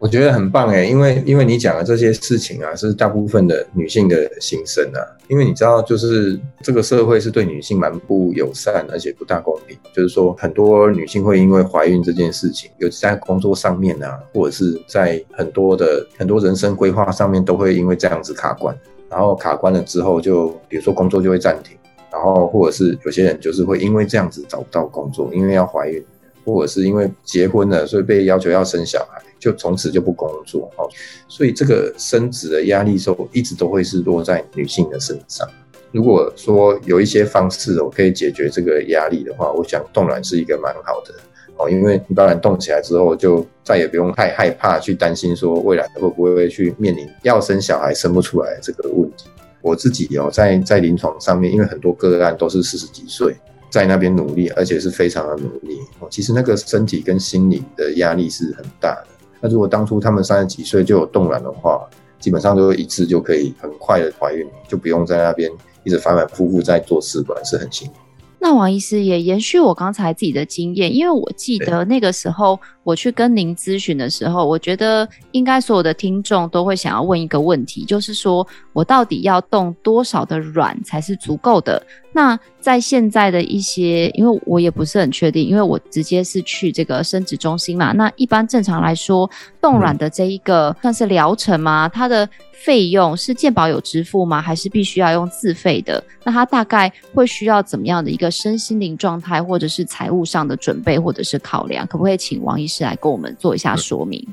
[0.00, 5.02] 我觉得很棒诶，因为因为你讲的这些事情啊，是大部分的女性的心声啊。
[5.26, 9.76] 因为你知道，就是这个社会是对女性蛮不友善，而且不大公平。
[9.92, 18.76] 就是说，很多女性会因为怀孕这件事情，尤其在工作上面啊，或者是在很多的很多人生规划上面，都会因为这样子卡关。
[19.10, 21.76] 然后卡关了之后，就比如说工作就会暂停，
[22.12, 26.00] 然后或者是有些人就是会因为这样子找不到工作，因为要怀孕。
[26.44, 30.88] 或者是因为结婚了，所以被要求要生小孩，就从此就不工作哦。
[31.28, 35.48] 所以这个生殖的压力受一直都会是落在女性的身上。
[35.92, 41.14] 如果说有一些方式我可以解决这个压力的话，我想冻卵是一个蛮好的
[41.56, 49.26] 哦，因为你把卵冻起来之后，就再也不用太害怕去担心说未来会不会去面临要生小孩生不出来这个问题。
[49.60, 53.36] 我自己哦，在在临床上面，因为很多个案都是四十几岁。
[53.70, 56.08] 在那边努力，而且是非常的努力哦。
[56.10, 59.08] 其实那个身体跟心理的压力是很大的。
[59.40, 61.80] 那如果当初他们三十几岁就有冻卵的话，
[62.18, 65.50] 基本上就一次就可以很快的怀孕，就不用在那边
[65.84, 67.94] 一直反反复复在做试管，是很辛苦。
[68.40, 81.82] 那王医师也延续我刚才自己的经验，因为我记得那个时候我去跟您咨询的时候，我觉得应该所有的听众都会想要问一个问题，就是说我到底要冻多少的卵才是足够的？
[82.14, 87.92] 那在现在的一些，因为我也不是很确定，因为我直接是去这个生殖中心嘛。
[87.92, 91.88] 那一般正常来说，冻卵的这一个算是疗程吗？
[91.90, 94.40] 它的费用是健保有支付吗？
[94.40, 96.02] 还是必须要用自费的？
[96.24, 101.86] 那它大概会需要怎么样的一个身心灵状态，或者是财务上的准备，或者是考量？
[101.86, 104.26] 可不可以请王医师来跟我们做一下说明？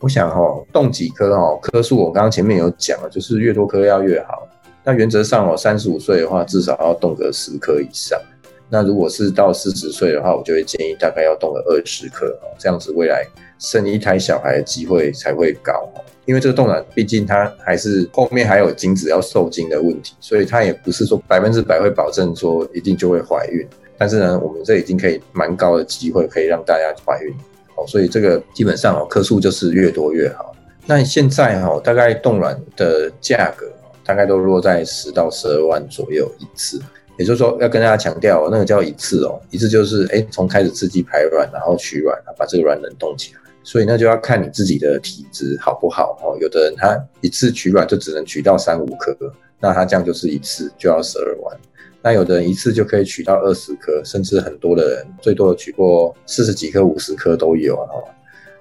[0.00, 4.46] 我想哦，动几颗哦，颗数我刚刚前面有讲了，就是越多颗要越好。
[4.82, 8.20] 那原则上哦，三十五岁的话，至少要动个十颗以上。
[8.68, 13.24] 那如果是到四十岁的话，我就会建议大概要动个二十颗哦，这样子未来
[13.58, 15.88] 生一胎小孩的机会才会高。
[16.26, 23.66] 因为这个冻卵毕竟它还是后面还有精子要受精的问题，所以它也不是说百分之百会保证说一定就会怀孕。
[23.96, 27.34] 但是呢，我们这已经可以蛮高的机会可以让大家怀孕
[27.76, 30.54] 哦，所以这个基本上哦，颗数就是越多越好。
[30.86, 33.66] 那现在哈，大概冻卵的价格。
[34.06, 36.78] 大概都落在十到十二万左右一次，
[37.16, 46.36] 也就是说要跟大家强调，那个叫一次哦，一次就是哎从开始刺激排卵，然后取卵，把这个卵冷冻起来，所以那就要看你自己的体质好不好哦。
[46.38, 49.16] 有的人他一次取卵就只能取到三五颗，
[49.58, 51.56] 那他这样就是一次就要十二万。
[52.04, 58.04] 那有的人一次就可以取到二十颗，甚至很多的人最多取过四十几颗、五十颗都有哦。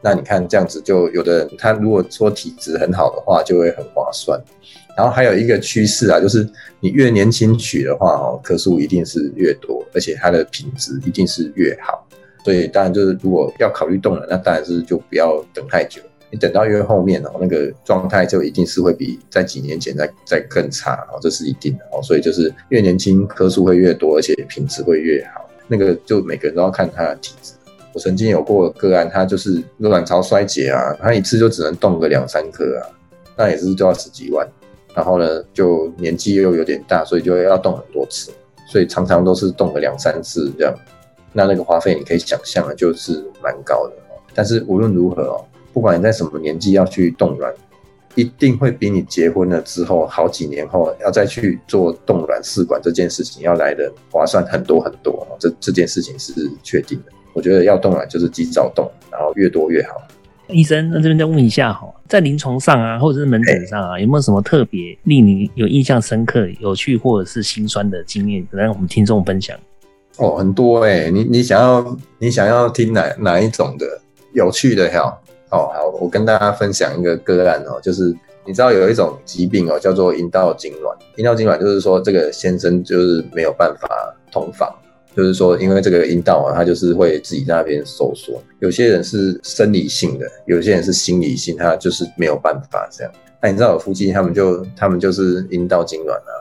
[0.01, 4.41] 那你看这样子，就有的人他如果说体质很好的话，就会很划算。
[4.95, 6.47] 然后还有一个趋势啊，就是
[6.79, 12.07] 你越年轻取的话，哦，颗数一定是越多，而且它的品质一定是越好。
[12.45, 16.01] 所以当然就是如果要考虑动了，那当然是就不要等太久。
[16.33, 22.01] 你等到越后面哦，那个状态就一定是会比在几年前再再更差哦，这是一定的哦。
[22.01, 25.47] 所以就是越年轻颗数会越多，而且品质会越好。
[25.67, 27.53] 那个就每个人都要看他的体质。
[27.93, 32.89] 我曾经有过个案，他就是卵巢衰竭啊，他一次就只能动个两三颗啊，
[33.37, 34.47] 那也是就要十几万。
[34.95, 38.31] 然后呢，就年纪又有点大，所以就要动很多次，
[38.67, 40.73] 所以常常都是动个两三次这样。
[41.31, 43.93] 那那个花费你可以想象的，就是蛮高的。
[44.33, 47.53] 但是无论如何哦，不管你在什么年纪要去冻卵，
[48.15, 55.27] 一定会比你结婚了之后好几年后要再去做冻卵试管这件事情要来的划算很多很多。
[55.39, 56.31] 这这件事情是
[56.61, 57.11] 确定的。
[57.33, 59.99] 我觉得要冻卵就是及早冻，然后越多越好。
[60.49, 69.57] 医生，那这边再问一下哈，在临床上啊，或者是门诊上啊，有没有什么特别令你有印象深刻、有趣或者是心酸的经验，能让我们听众分享？
[70.17, 73.99] 哦，很多哎、欸，你你想要你想要听哪哪一种的
[74.33, 75.17] 有趣的哈？
[75.53, 78.13] 哦，好，我跟大家分享一个个案哦，就是
[78.45, 80.95] 你知道有一种疾病哦，叫做阴道痉挛。
[81.15, 83.87] 阴道痉挛就是说这个先生就是没有办法
[84.31, 84.73] 同房。
[85.15, 88.41] 就是说，因为这个阴道啊，它就是会自己在那边收缩。
[88.57, 93.13] 有些人是生理性的，有些人是心理性，他就是没有办法这样。
[93.39, 96.33] 那你知道，有夫妻他们就他们就是阴道痉挛啊，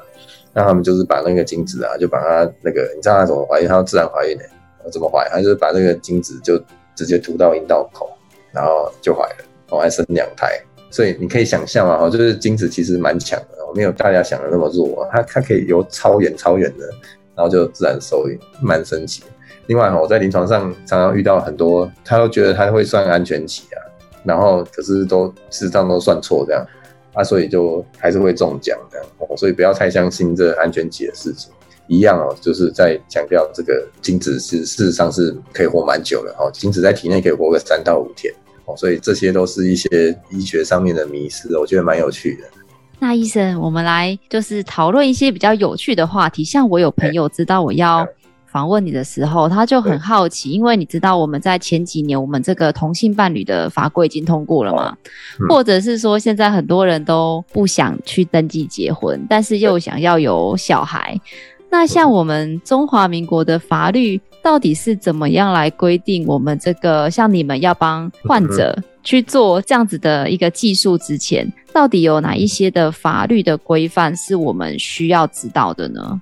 [0.54, 3.68] 那他们就是把那个精子啊，就把它那个，你知道他怎么怀孕？
[3.68, 4.44] 他自然怀孕的？
[4.90, 5.28] 怎么怀？
[5.28, 6.58] 他就是把那个精子就
[6.94, 8.08] 直接涂到阴道口，
[8.52, 10.48] 然后就怀了，我还生两胎。
[10.90, 16.86] 所以你可以想象啊，就是精子其实蛮强的，没有大家想的那么弱，它它可以游超远超远的。
[17.34, 19.22] 然后就自然受孕，蛮神奇。
[19.66, 23.80] 另外哈，我在临床上常常遇到很多，他都觉得他会算安全期啊，
[24.22, 26.62] 然后可是都事实上都算错这样。
[27.14, 29.34] 啊，所以就还是会中奖的哦。
[29.34, 31.50] 所以不要太相信这安全期的事情。
[31.86, 38.32] 一样哦，就是在强调这个精子是事实上是可以活蛮久的哦，精子在体内可以活个三到五天
[38.66, 38.76] 哦。
[38.76, 39.88] 所以这些都是一些
[40.30, 42.44] 医学上面的迷思，我觉得蛮有趣的。
[42.98, 46.44] 那医生，我们来就是讨论一些比较有趣的话题。
[46.44, 48.06] 像我有朋友知道我要
[48.46, 54.96] 访问你的时候，他就很好奇，因为你知道我们在前几年，我们这个同性伴侣的法规已经通过了嘛，
[55.48, 61.18] 或者是说现在很多人都不想去登记结婚，但是又想要有小孩。
[61.72, 76.20] 那像我们中华民国的法律到底是怎么样来规定我们这个像你们要帮患者去做这样子的一个技术之前，到底有哪一些的法律的规范是我们需要知道的呢？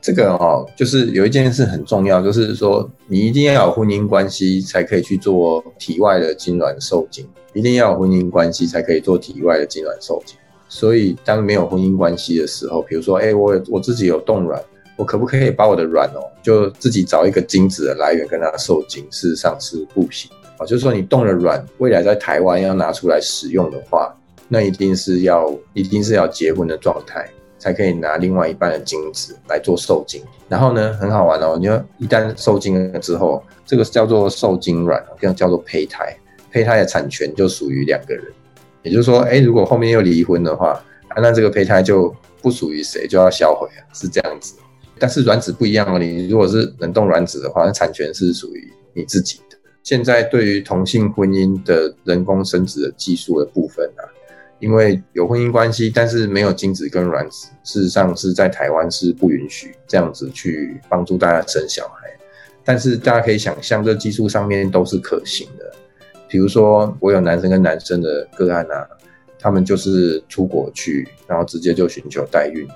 [0.00, 10.36] 这个哦，就是有一件事很重要，就是说你一定要有婚姻关系才可以去做体外的精卵受精，一定要有婚姻关系才可以做体外的精卵受精。
[10.68, 14.60] 所以当没有婚姻关系的时候，比如说，哎，我我自己有冻卵，
[14.98, 19.06] 我可不可以把我的卵哦，就自己找一个精子的来源跟它受精？
[19.12, 20.28] 事实上是不行。
[20.58, 24.12] 啊，就是说你冻了卵，未来在台湾要拿出来使用的话，
[24.48, 27.24] 那一定是要一定是要结婚的状态，
[27.60, 30.20] 才可以拿另外一半的精子来做受精。
[30.48, 36.12] 然后呢，很好玩哦，你要一旦受精了之后，这个叫做受精卵，这样叫做胚胎，
[36.50, 38.24] 胚胎的产权就属于两个人。
[38.82, 40.82] 也就是说，哎，如果后面又离婚的话，
[41.16, 44.56] 那这个胚胎就不属于谁，就要销毁啊，是这样子。
[44.98, 49.56] 但是卵子不一样哦，你如果是冷冻卵子的话，那产权是属于你自己的。
[49.82, 54.04] 现在对于同性婚姻的人工生殖的技术的部分啊，
[54.58, 62.10] 因为有婚姻关系，但是没有精子跟卵子，事实上是在台湾是不允许这样子去帮助大家生小孩。
[62.64, 65.72] 但是大家可以想象，这技术上面都是可行的。
[66.28, 68.86] 比如说，我有男生跟男生的个案啊，
[69.38, 72.68] 他们就是出国去，然后直接就寻求代孕。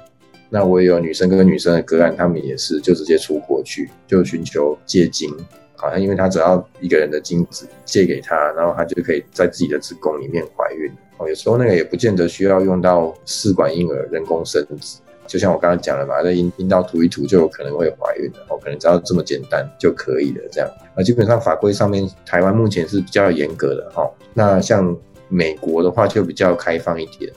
[0.54, 5.34] 那我也有女生跟女生的个案，他们也是就直接出国去，就寻求借精。
[5.74, 10.92] 好像因为他只要一个人的精子借给他，然后他就可以在自己的子宫里面怀孕。
[11.16, 18.46] 哦，有时候那个也不见得需要用到试管婴儿人工生殖，就像我刚刚讲了嘛，在阴阴道涂一涂就有可能会怀孕了。
[18.50, 20.42] 哦，可能只要这么简单就可以了。
[20.52, 24.06] 这样啊，基本上法规上面台湾目前是比较严格的哈。
[24.34, 24.94] 那像
[25.28, 27.32] 美国的话就比较开放一点，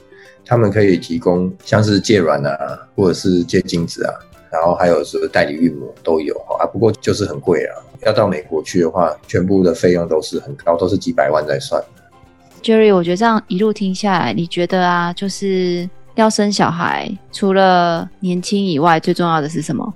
[0.46, 4.14] 他们可以提供像是借卵啊，或者是借精子啊。
[4.48, 7.74] 然后还有是代理孕母都有啊，不过就是很贵啊。
[8.06, 11.82] 要到美国去的话，全部的费用都是很高，都是几百万在算。
[12.62, 19.92] Jerry，我觉得这样一路听下来，你觉得啊，就是要生小孩，除了年轻以外，最重要的是什么？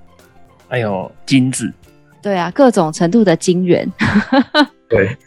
[0.67, 1.71] 还有精子。
[2.21, 3.89] 对啊，各种程度的精元。
[4.87, 5.17] 对，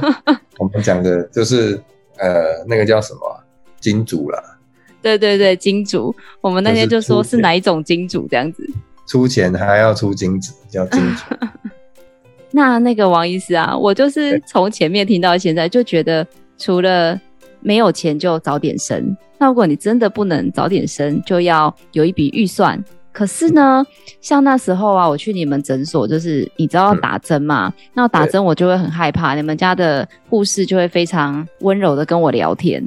[0.58, 1.80] 我们讲的就是
[2.18, 3.20] 呃，那个叫什么
[3.78, 4.42] 金主啦。
[5.02, 8.64] 对对对，金主，我们那天就说是哪一种金主这样子，
[9.06, 11.36] 出钱还要出金子，叫金主。
[12.52, 17.18] 那那个王医师啊，我就是从前面听到现在，就觉得除了
[17.60, 22.82] 没有钱就早点生，那如果你真的不能早点生，就要有一笔预算。
[23.10, 23.84] 可是呢，
[24.22, 32.82] 像那时候啊，我去你们诊所，就是你知道要打针嘛，嗯、那打针我就会很害怕，你们家的护士就会非常温柔的跟我聊天。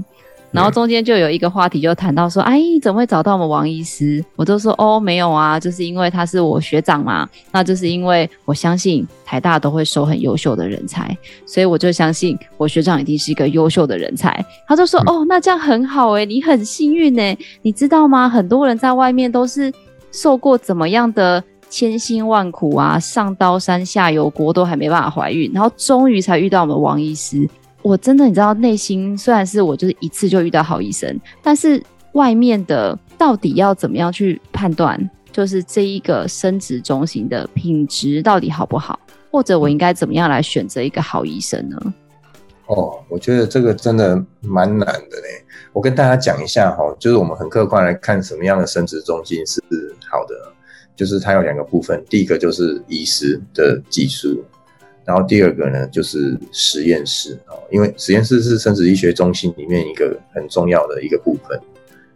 [0.55, 7.27] 然后中间就有一个话题，就谈到说：“哎，怎么会找到我们王医师？”我就说：“哦，没有啊，就是因为他是我学长嘛。
[7.51, 11.15] 那就是因为我相信台大都会收很优秀的人才，
[11.45, 18.29] 所以我就相信我学长一定是一个优秀的人才。”他就说：“哦，那这样很好诶，你很幸运诶，你知道吗？
[18.29, 19.69] 很多人在外面都是
[20.13, 27.45] 受过怎么样的千辛万苦啊，上刀山下油锅都还没办法怀孕，然后终于才遇到我们王医师。”
[27.85, 31.79] 我真的，你知道，内心虽然是我就是一次就遇到好医生，但是
[32.13, 34.99] 外面的到底要怎么样去判断，
[35.31, 41.77] 就是这一个生殖中心的品质到底好不好，或者我应该怎么样来选择一个好医生呢？
[42.65, 45.45] 哦，我觉得这个真的蛮难的嘞。
[45.71, 49.61] 我跟大家讲一下哈，就是我们很客观来看什么样的生殖中心是
[50.09, 50.33] 好的，
[50.95, 54.43] 就是它有两个部分，第一个就是医师的技术。
[55.05, 61.55] 然后第二个呢，就是实验室啊，因为实验室是生殖医学中心里面一个很重要的一个部分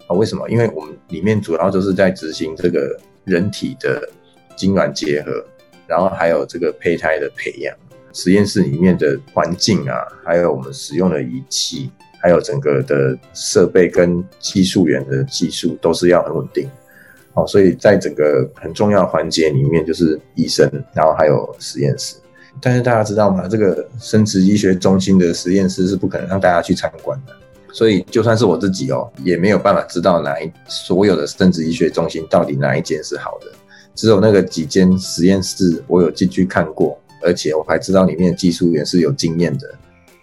[0.08, 0.16] 啊。
[0.16, 0.50] 为什么？
[0.50, 4.10] 因为我们里面主要就是在执行这个人体的
[4.56, 5.46] 精卵结合，
[5.86, 7.76] 然后还有这个胚胎的培养。
[8.12, 16.68] 实验室里面的环境啊，还有我们使用的仪器，还有整个的设备跟技术员的技术都是要很稳定。
[17.36, 22.16] 好，所以在整个很重要环节里面，就是医生，然后还有实验室。
[22.62, 23.47] 但是大家知道吗？
[23.47, 27.34] 这个生殖医学中心的实验室是不可能让大家去参观的，
[27.72, 33.47] 所以就算是我自己哦，也没有办法知道哪一所有的生殖医学中心到底哪一间是好的。
[33.95, 39.68] 只有那个几间实验室我有进去看过，而且我还知道里面的技术员是有经验的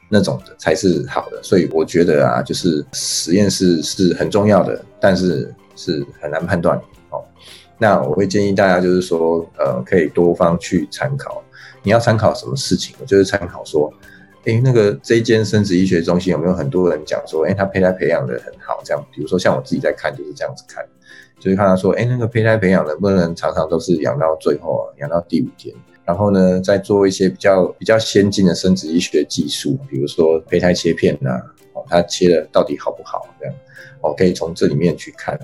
[0.09, 1.43] 那种的才是好的。
[1.43, 6.78] 所以我觉得啊，就是实验室是很重要的，但是是很难判断
[7.11, 7.22] 哦。
[7.78, 11.43] 那我会建议大家就是说，呃，可以多方去参考。
[11.87, 12.95] 你要参考什么事情？
[13.01, 13.91] 我就是参考说。
[14.49, 18.80] 哎，那个这一间生殖医学中心有没有很多人讲说，哎，他胚胎培养的很好？
[18.84, 20.87] 这样，比如说像我自己在看就是这样子看，
[21.41, 25.74] 就是看他说，哎，那个胚胎培养能不能常常都是养到最后，养到第五天，
[26.05, 33.26] 然后呢，再做一些比较比较先进的生殖医学技术，比如说胚胎切片呐，哦，他切的到底好不好？
[33.41, 33.55] 这样，
[34.01, 35.37] 哦，可以从这里面去看。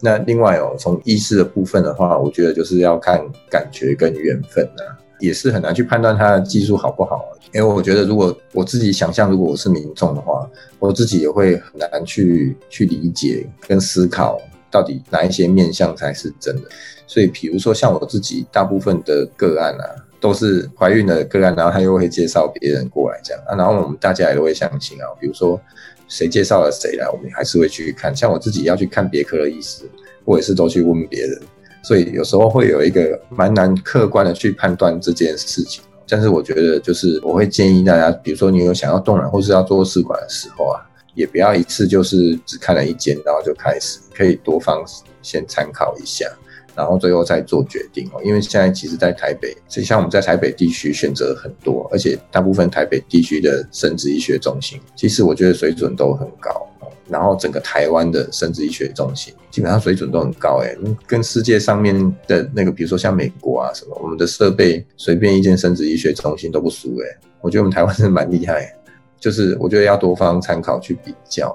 [0.00, 4.84] 那另外哦，从医师的部分的话，我觉得就是要看感觉跟缘分呐。
[5.20, 10.48] 也是很难去判断他的技术好不好，因为我觉得如果我自己想象，如果我是民众的话，
[10.78, 14.40] 我自己也会很难去去理解跟思考
[14.70, 16.62] 到底哪一些面相才是真的。
[17.06, 19.84] 所以，比如说像我自己，大部分的个案啊，
[20.20, 25.04] 都是怀孕的个案，然后他又会介绍别人过来这样啊，然后我们大家也都会相信啊。
[25.20, 25.60] 比如说
[26.08, 28.14] 谁介绍了谁来，我们还是会去看。
[28.14, 29.82] 像我自己要去看别科的医师，
[30.24, 31.40] 我也是都去问别人。
[31.82, 40.80] 所以有时候会有一个蛮难客观的去判断这件事情，但是我觉得就是我会建议大家，比如说你有想要冻卵或是要做试管的时候啊，
[41.14, 44.84] 也不要一次就是只看了一间，然后就开始，可以多方
[45.22, 46.26] 先参考一下，
[46.74, 48.20] 然后最后再做决定哦。
[48.24, 56.66] 因为现在其实，在台北，所以像我们在台北地区选择很多，而且大部分台北地区的生殖医学中心，其实我觉得水准都很高。
[57.10, 60.74] 然后整个台湾的生殖医学中心基本上水准都很高，哎，
[61.06, 61.94] 跟世界上面
[62.26, 68.72] 的那个，比如说像美国啊什么，我们的设备随便一间生殖医学中心都不输，哎，我觉得我们台湾是蛮厉害，
[69.18, 71.54] 就是我觉得要多方参考去比较。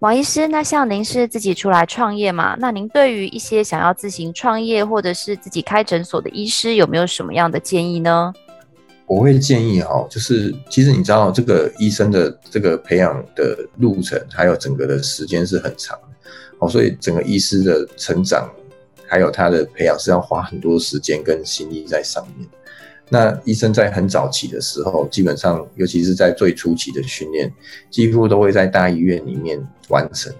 [0.00, 2.54] 王医师，那像您是自己出来创业嘛？
[2.60, 8.32] 那您对于一些想要自行创业或者是自己开诊所的医师，有没有什么样的建议呢？
[9.06, 16.28] 我会建议哈，就是其实你知道这个医生的这个培养的路程，还有整个的时间是很长的，
[16.58, 18.50] 哦，所以整个医师的成长，
[19.06, 22.48] 还有他的培养是要花很多时间跟心力在上面。
[23.08, 27.52] 那医生在很早期的时候，基本上尤其是在最初期的训练，
[27.88, 30.32] 几乎都会在大医院里面完成。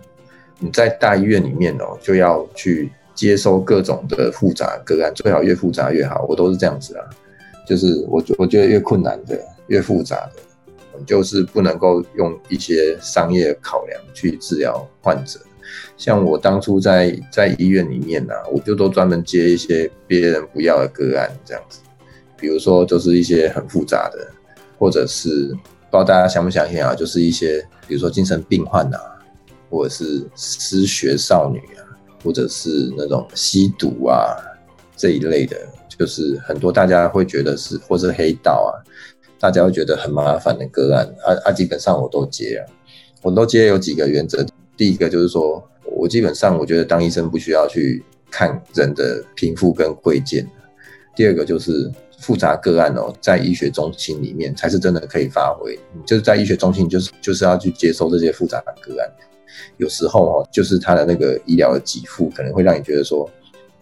[0.58, 6.26] 你在大医院里面哦，就要去接收各种的复杂个案，最好越复杂越好。
[6.28, 7.04] 我都是这样子啊。
[7.66, 15.40] 就是我我觉得越困难的、越复杂的，就是不能够用一些商业考量去治疗患者。
[15.96, 21.80] 像我当初在在医院里面呢、啊，我就都专门接一些别人不要的个案，这样子。
[22.38, 24.30] 比如说，就是一些很复杂的，
[24.78, 29.00] 或者是不知道大家相不相信啊，就是一些比如说精神病患啊，
[29.68, 31.82] 或者是失学少女啊，
[32.22, 34.36] 或者是那种吸毒啊
[34.96, 35.56] 这一类的。
[35.98, 38.84] 就是很多大家会觉得是或是黑道啊，
[39.40, 42.60] 大家会觉得很麻烦的个案啊啊，基本上我都接啊，
[43.22, 44.44] 我都接有几个原则。
[44.76, 50.46] 第一个就是说，我基本上我觉得当医生不需要去看人的贫富跟贵贱。
[51.14, 55.78] 第二个就是复杂个案哦，在医学中心里面才是真的可以发挥。
[56.04, 59.10] 就是在医学中心，就是就是要去接收这些复杂的个案。
[59.78, 63.30] 有时候哦，就是他的那个医疗的给付可能会让你觉得说。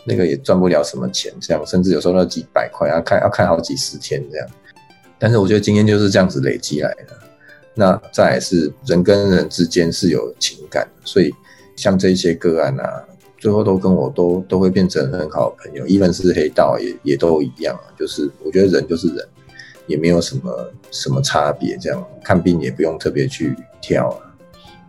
[0.06, 4.46] 那个也赚不了什么钱，这样甚至有时候要几百块，要看要看好几十天这样。
[5.18, 7.16] 但是我觉得经验就是这样子累积来的。
[7.74, 11.32] 那再来是人跟人之间是有情感的，所以
[11.74, 13.02] 像这些个案啊，
[13.38, 15.84] 最后都跟我都都会变成很好的朋友。
[15.86, 19.26] even 是黑道也也都一样，就是我觉得人就是人，
[19.86, 21.76] 也没有什么什么差别。
[21.80, 24.20] 这样看病也不用特别去挑啊。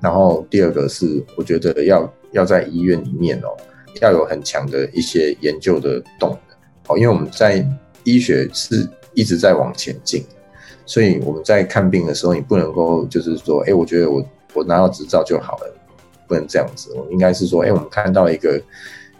[0.01, 3.55] 然后第二个是我觉得要要在医院里面哦。
[4.01, 6.39] 要有很强的一些研究的动能，
[6.87, 7.65] 哦，因为我们在
[8.03, 10.23] 医学是一直在往前进，
[10.85, 14.23] 所以我们在看病的时候，你不能够就是说，哎，我觉得我
[14.53, 15.73] 我拿到执照就好了，
[16.27, 16.93] 不能这样子。
[16.93, 18.61] 我应该是说，哎，我们看到一个，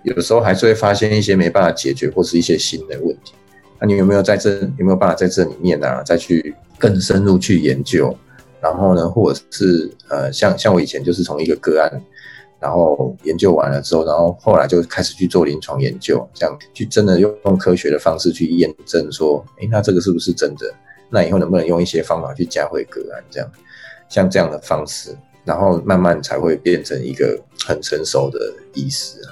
[0.04, 3.34] 有的时候还是会发现一些没办法解决或是一些新的问题。
[3.80, 8.16] 那你有没有在这有没有办法在这里面，啊，再去更深入去研究？
[8.62, 12.02] 然后呢，或者是呃，像像我以前就是从一个个案。
[12.66, 20.74] 然后研究完了之后，然后后来就开始去做临床研究，这样去真的用用科学的方式去验证说，诶，那这个是不是真的？
[21.12, 23.24] 那以后能不能用一些方法去加回个案？
[23.30, 23.48] 这样，
[24.10, 29.30] 像这样的方式，然后慢慢才会变成一个很成熟的医师啊。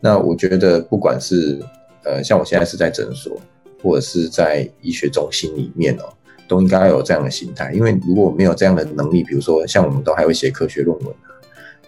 [0.00, 1.60] 那我觉得，不管是
[2.02, 3.40] 呃，像我现在是在诊所，
[3.80, 6.12] 或者是在医学中心里面哦，
[6.48, 11.14] 都应该有这样的心态，因为如果没有这样的能力，比如说像我们都还会写科学论文、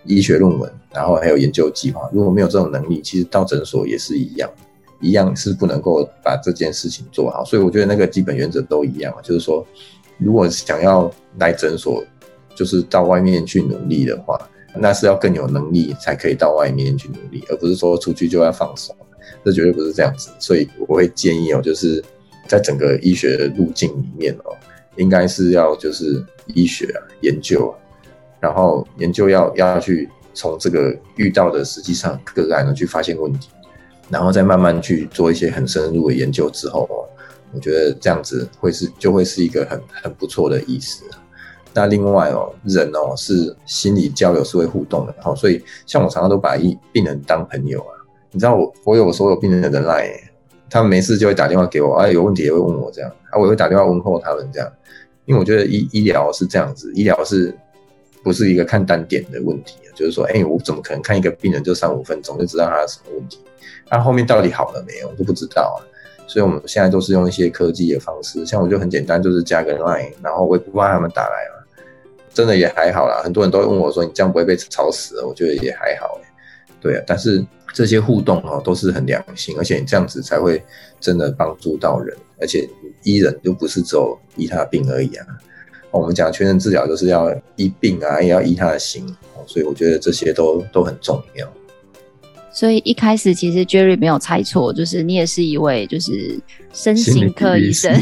[0.04, 4.50] 医学论文，然后还有研究计划，如果没有这种能力，其实到诊所也是一样，
[5.00, 7.44] 一样是不能够把这件事情做好。
[7.44, 9.66] 所以我觉得那个基本原则都一样，就是说，
[10.18, 12.04] 如果想要来诊所，
[12.54, 14.38] 就是到外面去努力的话，
[14.74, 18.94] 那是要更有能力才可以到外面去努力，而不是说出去就要放手，
[19.44, 20.30] 这绝对不是这样子。
[20.38, 22.04] 所以我会建议哦，就是。
[22.46, 24.56] 在整个医学的路径里面哦，
[24.96, 27.76] 应该是要就是医学啊研究啊，
[28.40, 33.48] 然后研究要要去从这个遇到的实际上个案呢去发现问题，
[34.08, 37.04] 然后再慢慢去做一些很深入的研究之后哦，
[37.52, 41.04] 我觉得这样子会是就会是一个很很不错的意思。
[41.74, 47.92] 那另外哦，人哦是心理交流是会互动的，好，所以像我常常都把医病人当朋友啊，
[48.30, 50.28] 你知道我我有所有病人的 line。
[50.70, 54.70] 他们没事就会打电话给我，啊，有问题也会问我这样，啊，我也会打电话问候他们这样，
[55.24, 57.56] 因为我觉得医医疗是这样子，医疗是
[58.28, 59.78] 不是一个看单点的问题？
[59.94, 63.38] 就是说，哎、我怎么可能看一个病人就三五分钟就知道他有什么问题？
[63.86, 65.80] 他、啊、后面到底好了没有，我都不知道啊。
[66.26, 71.82] 所以我们现在都是用一些科技的方式，像我就很简单，就是加个 line，然后我也不怕他们打来嘛，
[72.34, 73.22] 真的也还好啦。
[73.24, 75.22] 很多人都会问我说，你这样不会被吵死？
[75.22, 76.20] 我觉得也还好，
[76.80, 77.44] 对啊，但是。
[77.74, 80.60] 这些互动哦，都是很良性，而且你这样子才会
[80.98, 82.66] 真的帮助到人，而且
[83.04, 85.26] 医人又不是只有医他的病而已啊。
[85.90, 89.04] 我们讲全人治疗就是要医病啊，也要医他的心，
[89.46, 91.46] 所以我觉得这些都都很重要。
[92.52, 96.38] 所以一开始其实 Jerry 没有猜错，就是你也是一位就是
[96.72, 97.92] 身心科医生。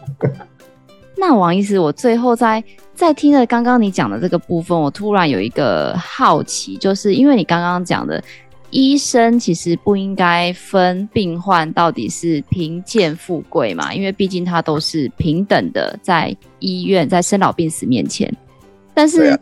[1.16, 2.62] 那王医师，我最后在
[2.94, 8.22] 在听了刚刚你讲的这个部分，我突然有一个好奇，就是因为你刚刚讲的。
[8.70, 18.32] 医生其实不应该分病患到底是贫贱富贵嘛，因为毕竟他都是平等的，在医院在生老病死面前。
[18.94, 19.38] 但是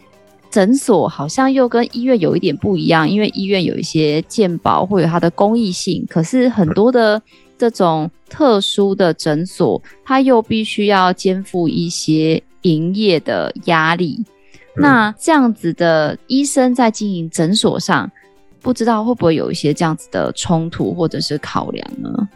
[0.50, 7.20] 诊所好像又跟医院有一点不一样，因为医院有一些健保或者它的公益性，可是很多的
[7.58, 14.24] 这种特殊的诊所，它又必须要肩负一些营业的压力。
[14.74, 18.10] 那这样子的医生在经营诊所上。
[18.60, 22.28] 不知道会不会有一些这样子的冲突或者是考量呢？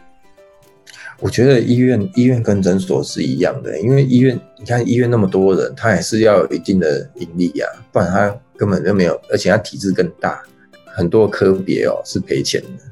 [1.19, 10.41] 我觉得医院医院跟诊所是一样的，因为医院你看医院那么多人，他也是要有一定的盈利呀，不然他根本就没有，而且他体制更大，
[10.85, 12.83] 很多科别哦是赔钱的，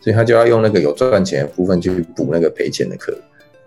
[0.00, 3.12] 所以他就要用那个有赚钱的部分去补那个赔钱的科。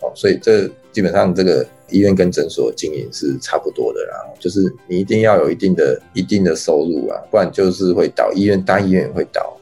[0.04, 8.32] 哦，所以这基本上这个医院跟诊所经营是差不多的啦，就是你一定要有一定的一定的收入啊，不然就是会倒。
[8.34, 9.58] 医院大医院也会倒，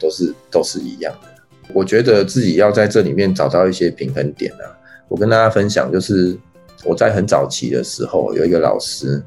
[0.00, 1.28] 都是都是一样的。
[1.72, 4.66] 我觉得自己要在这里面找到一些平衡点啊。
[5.08, 6.36] 我跟大家分享，就是
[6.84, 9.22] 我在很早期的时候有一个老师，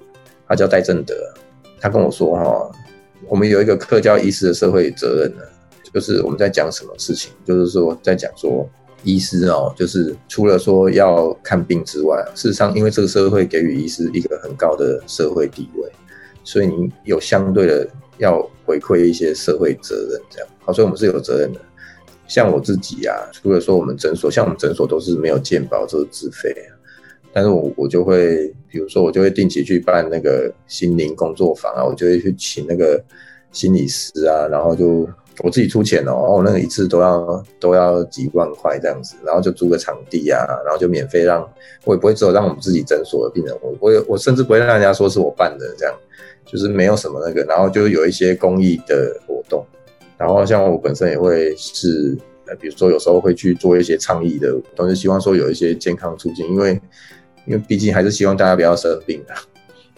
[0.47, 1.15] 他叫戴正德，
[1.79, 2.71] 他跟我说哈，
[3.27, 5.43] 我们有一个课叫医师的社会责任呢，
[5.93, 8.67] 就是我们在讲什么事情，就是说在讲说。
[9.07, 15.89] 医师哦，就是除了说要看病之外，事实上，因为这个社会给予医师一个很高的社会地位，
[16.43, 17.87] 所以你有相对的
[18.17, 21.61] 要回馈一些社会责任，这样好，所以我们是有责任的。
[22.27, 26.53] 像我自己啊，除了说我们诊所，像我们诊所都是没有健保，都是自费，
[27.31, 33.01] 但是我我就会，比如说我就会定期去办那个心灵工作坊啊，我就会去请那个
[33.53, 35.07] 心理师啊，然后就。
[35.43, 41.47] 我自己出钱哦，哦，那个一次都要都要几万块这样子，然后就租个场地啊，然后就免费让，
[41.85, 45.93] 我也不会只有让我们自己诊所的病人，我我我甚至不会让人家说是我办的这样，
[46.45, 49.63] 就是没有什么那个，然后就有一些公益的活动，
[50.17, 52.17] 然后像我本身也会是，
[52.47, 56.81] 呃，比如说有时候会去做一些倡议的，都是希望说有一些健康促进，因为
[57.45, 59.37] 因为毕竟还是希望大家不要生病啊。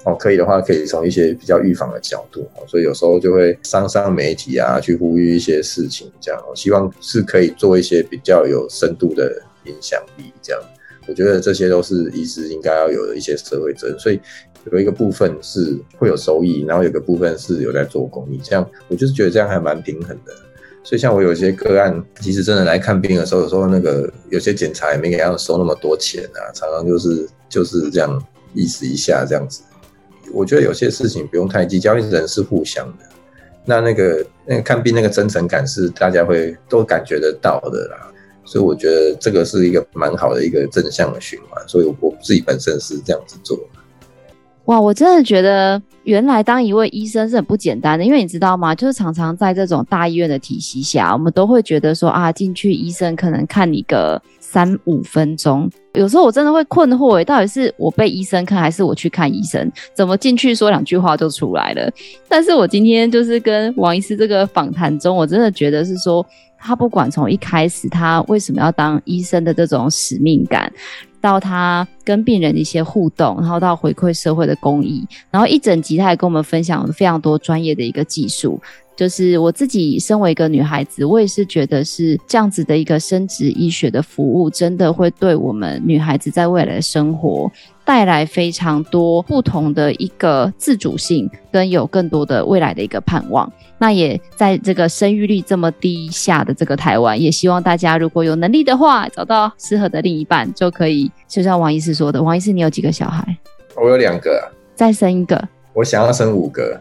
[0.06, 10.62] 哦，可以的话，可以从一些比较预防的角度，所以有时候就会上上媒体啊，去呼吁一些事情，这样，希望是可以做一些比较有深度的影响力，这样，
[11.08, 14.20] 我觉得这些都是医师应该要有的一些社会责任，所以
[14.72, 20.34] 有一个部分是会有收益，然后有个部分是有在做公益，这样，我就是觉得这样还蛮平衡的。
[20.82, 28.20] 所以像我有些个案，其实真的来看病的时候，有时候那个有些检查也没给他们收那么多钱啊，常常就是就是这样
[28.54, 29.62] 意思一下这样子。
[30.32, 33.06] 我觉得有些事情不用太计较，因为人是互相的。
[33.66, 38.12] 那那个那个看病那个真诚感是大家会都感觉得到的啦。
[38.46, 41.64] 所以我觉得这个是一个蛮好的一个正向的循环。
[41.68, 43.60] 所以我自己本身是这样子做。
[44.70, 48.76] 哇，我真的觉得原来当一位医生是很不简单的，因为你知道吗？
[48.76, 59.72] 就是常常在这种大医院的体系下，我们都会觉得说啊，进去医生可能看你个三五分钟，有时候我真的会困惑诶，到底是我被医生看，还是我去看医生？
[59.96, 61.92] 怎么进去说两句话就出来了？
[62.28, 66.24] 但是我今天就是跟王医师这个访谈中，我真的觉得是说，
[66.60, 70.72] 他不管从一开始他为什么要当医生的这种使命感。
[71.22, 78.60] 到他跟病人的一些互动，然后到回馈社会的公益，然后一整集他也跟我们分享了非常多专业的一个技术。
[78.96, 87.50] 就是我自己身为一个女孩子，我也是觉得是这样子的一个生殖医学的服务，真的会对我们女孩子在未来的生活
[87.90, 93.52] 带来非常多不同的一个自主性，跟有更多的未来的一个盼望。
[93.80, 101.12] 那也在这个生育率这么低下的这个台湾，也希望大家如果有能力的话，找到适合的另一半，就可以。
[101.28, 103.26] 就像王医师说的，王医师，你有几个小孩？
[103.76, 105.50] 我有两个，再生一个。
[105.74, 106.80] 我想要生五个。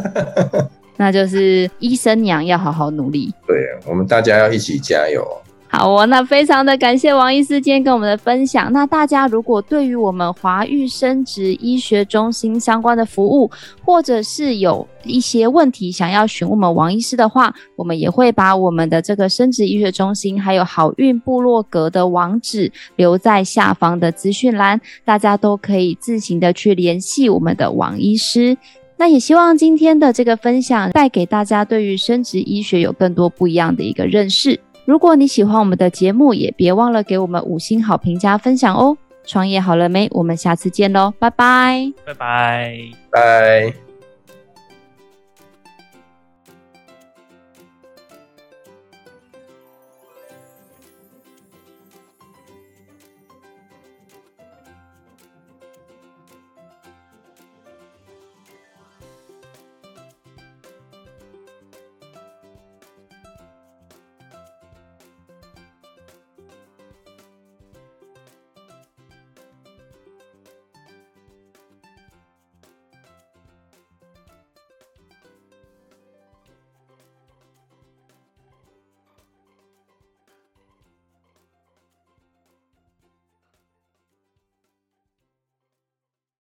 [0.98, 3.32] 那就是医生娘要好好努力。
[3.46, 3.56] 对，
[3.86, 5.26] 我们大家要一起加油。
[5.68, 8.72] 好哦，那非常的感谢王医师今天跟我们的分享。
[8.72, 13.50] 那大家如果对于我们华育生殖医学中心相关的服务，
[13.84, 28.56] 或者是有一些问题想要询问我们王医师的话，我们也会把我们的这个生殖医学中心还有好运部落格的网址留在下方的资讯栏，大家都可以自行的去联系我们的王医师。
[28.98, 34.58] 那也希望今天的这个分享带给大家对于生殖医学有更多不一样的一个认识。
[34.86, 38.96] 如果你喜欢我们的节目，也别忘了给我们五星好评加分享哦。
[39.26, 40.08] 创业好了没？
[40.12, 42.78] 我们下次见喽，拜拜，拜拜，
[43.10, 43.85] 拜。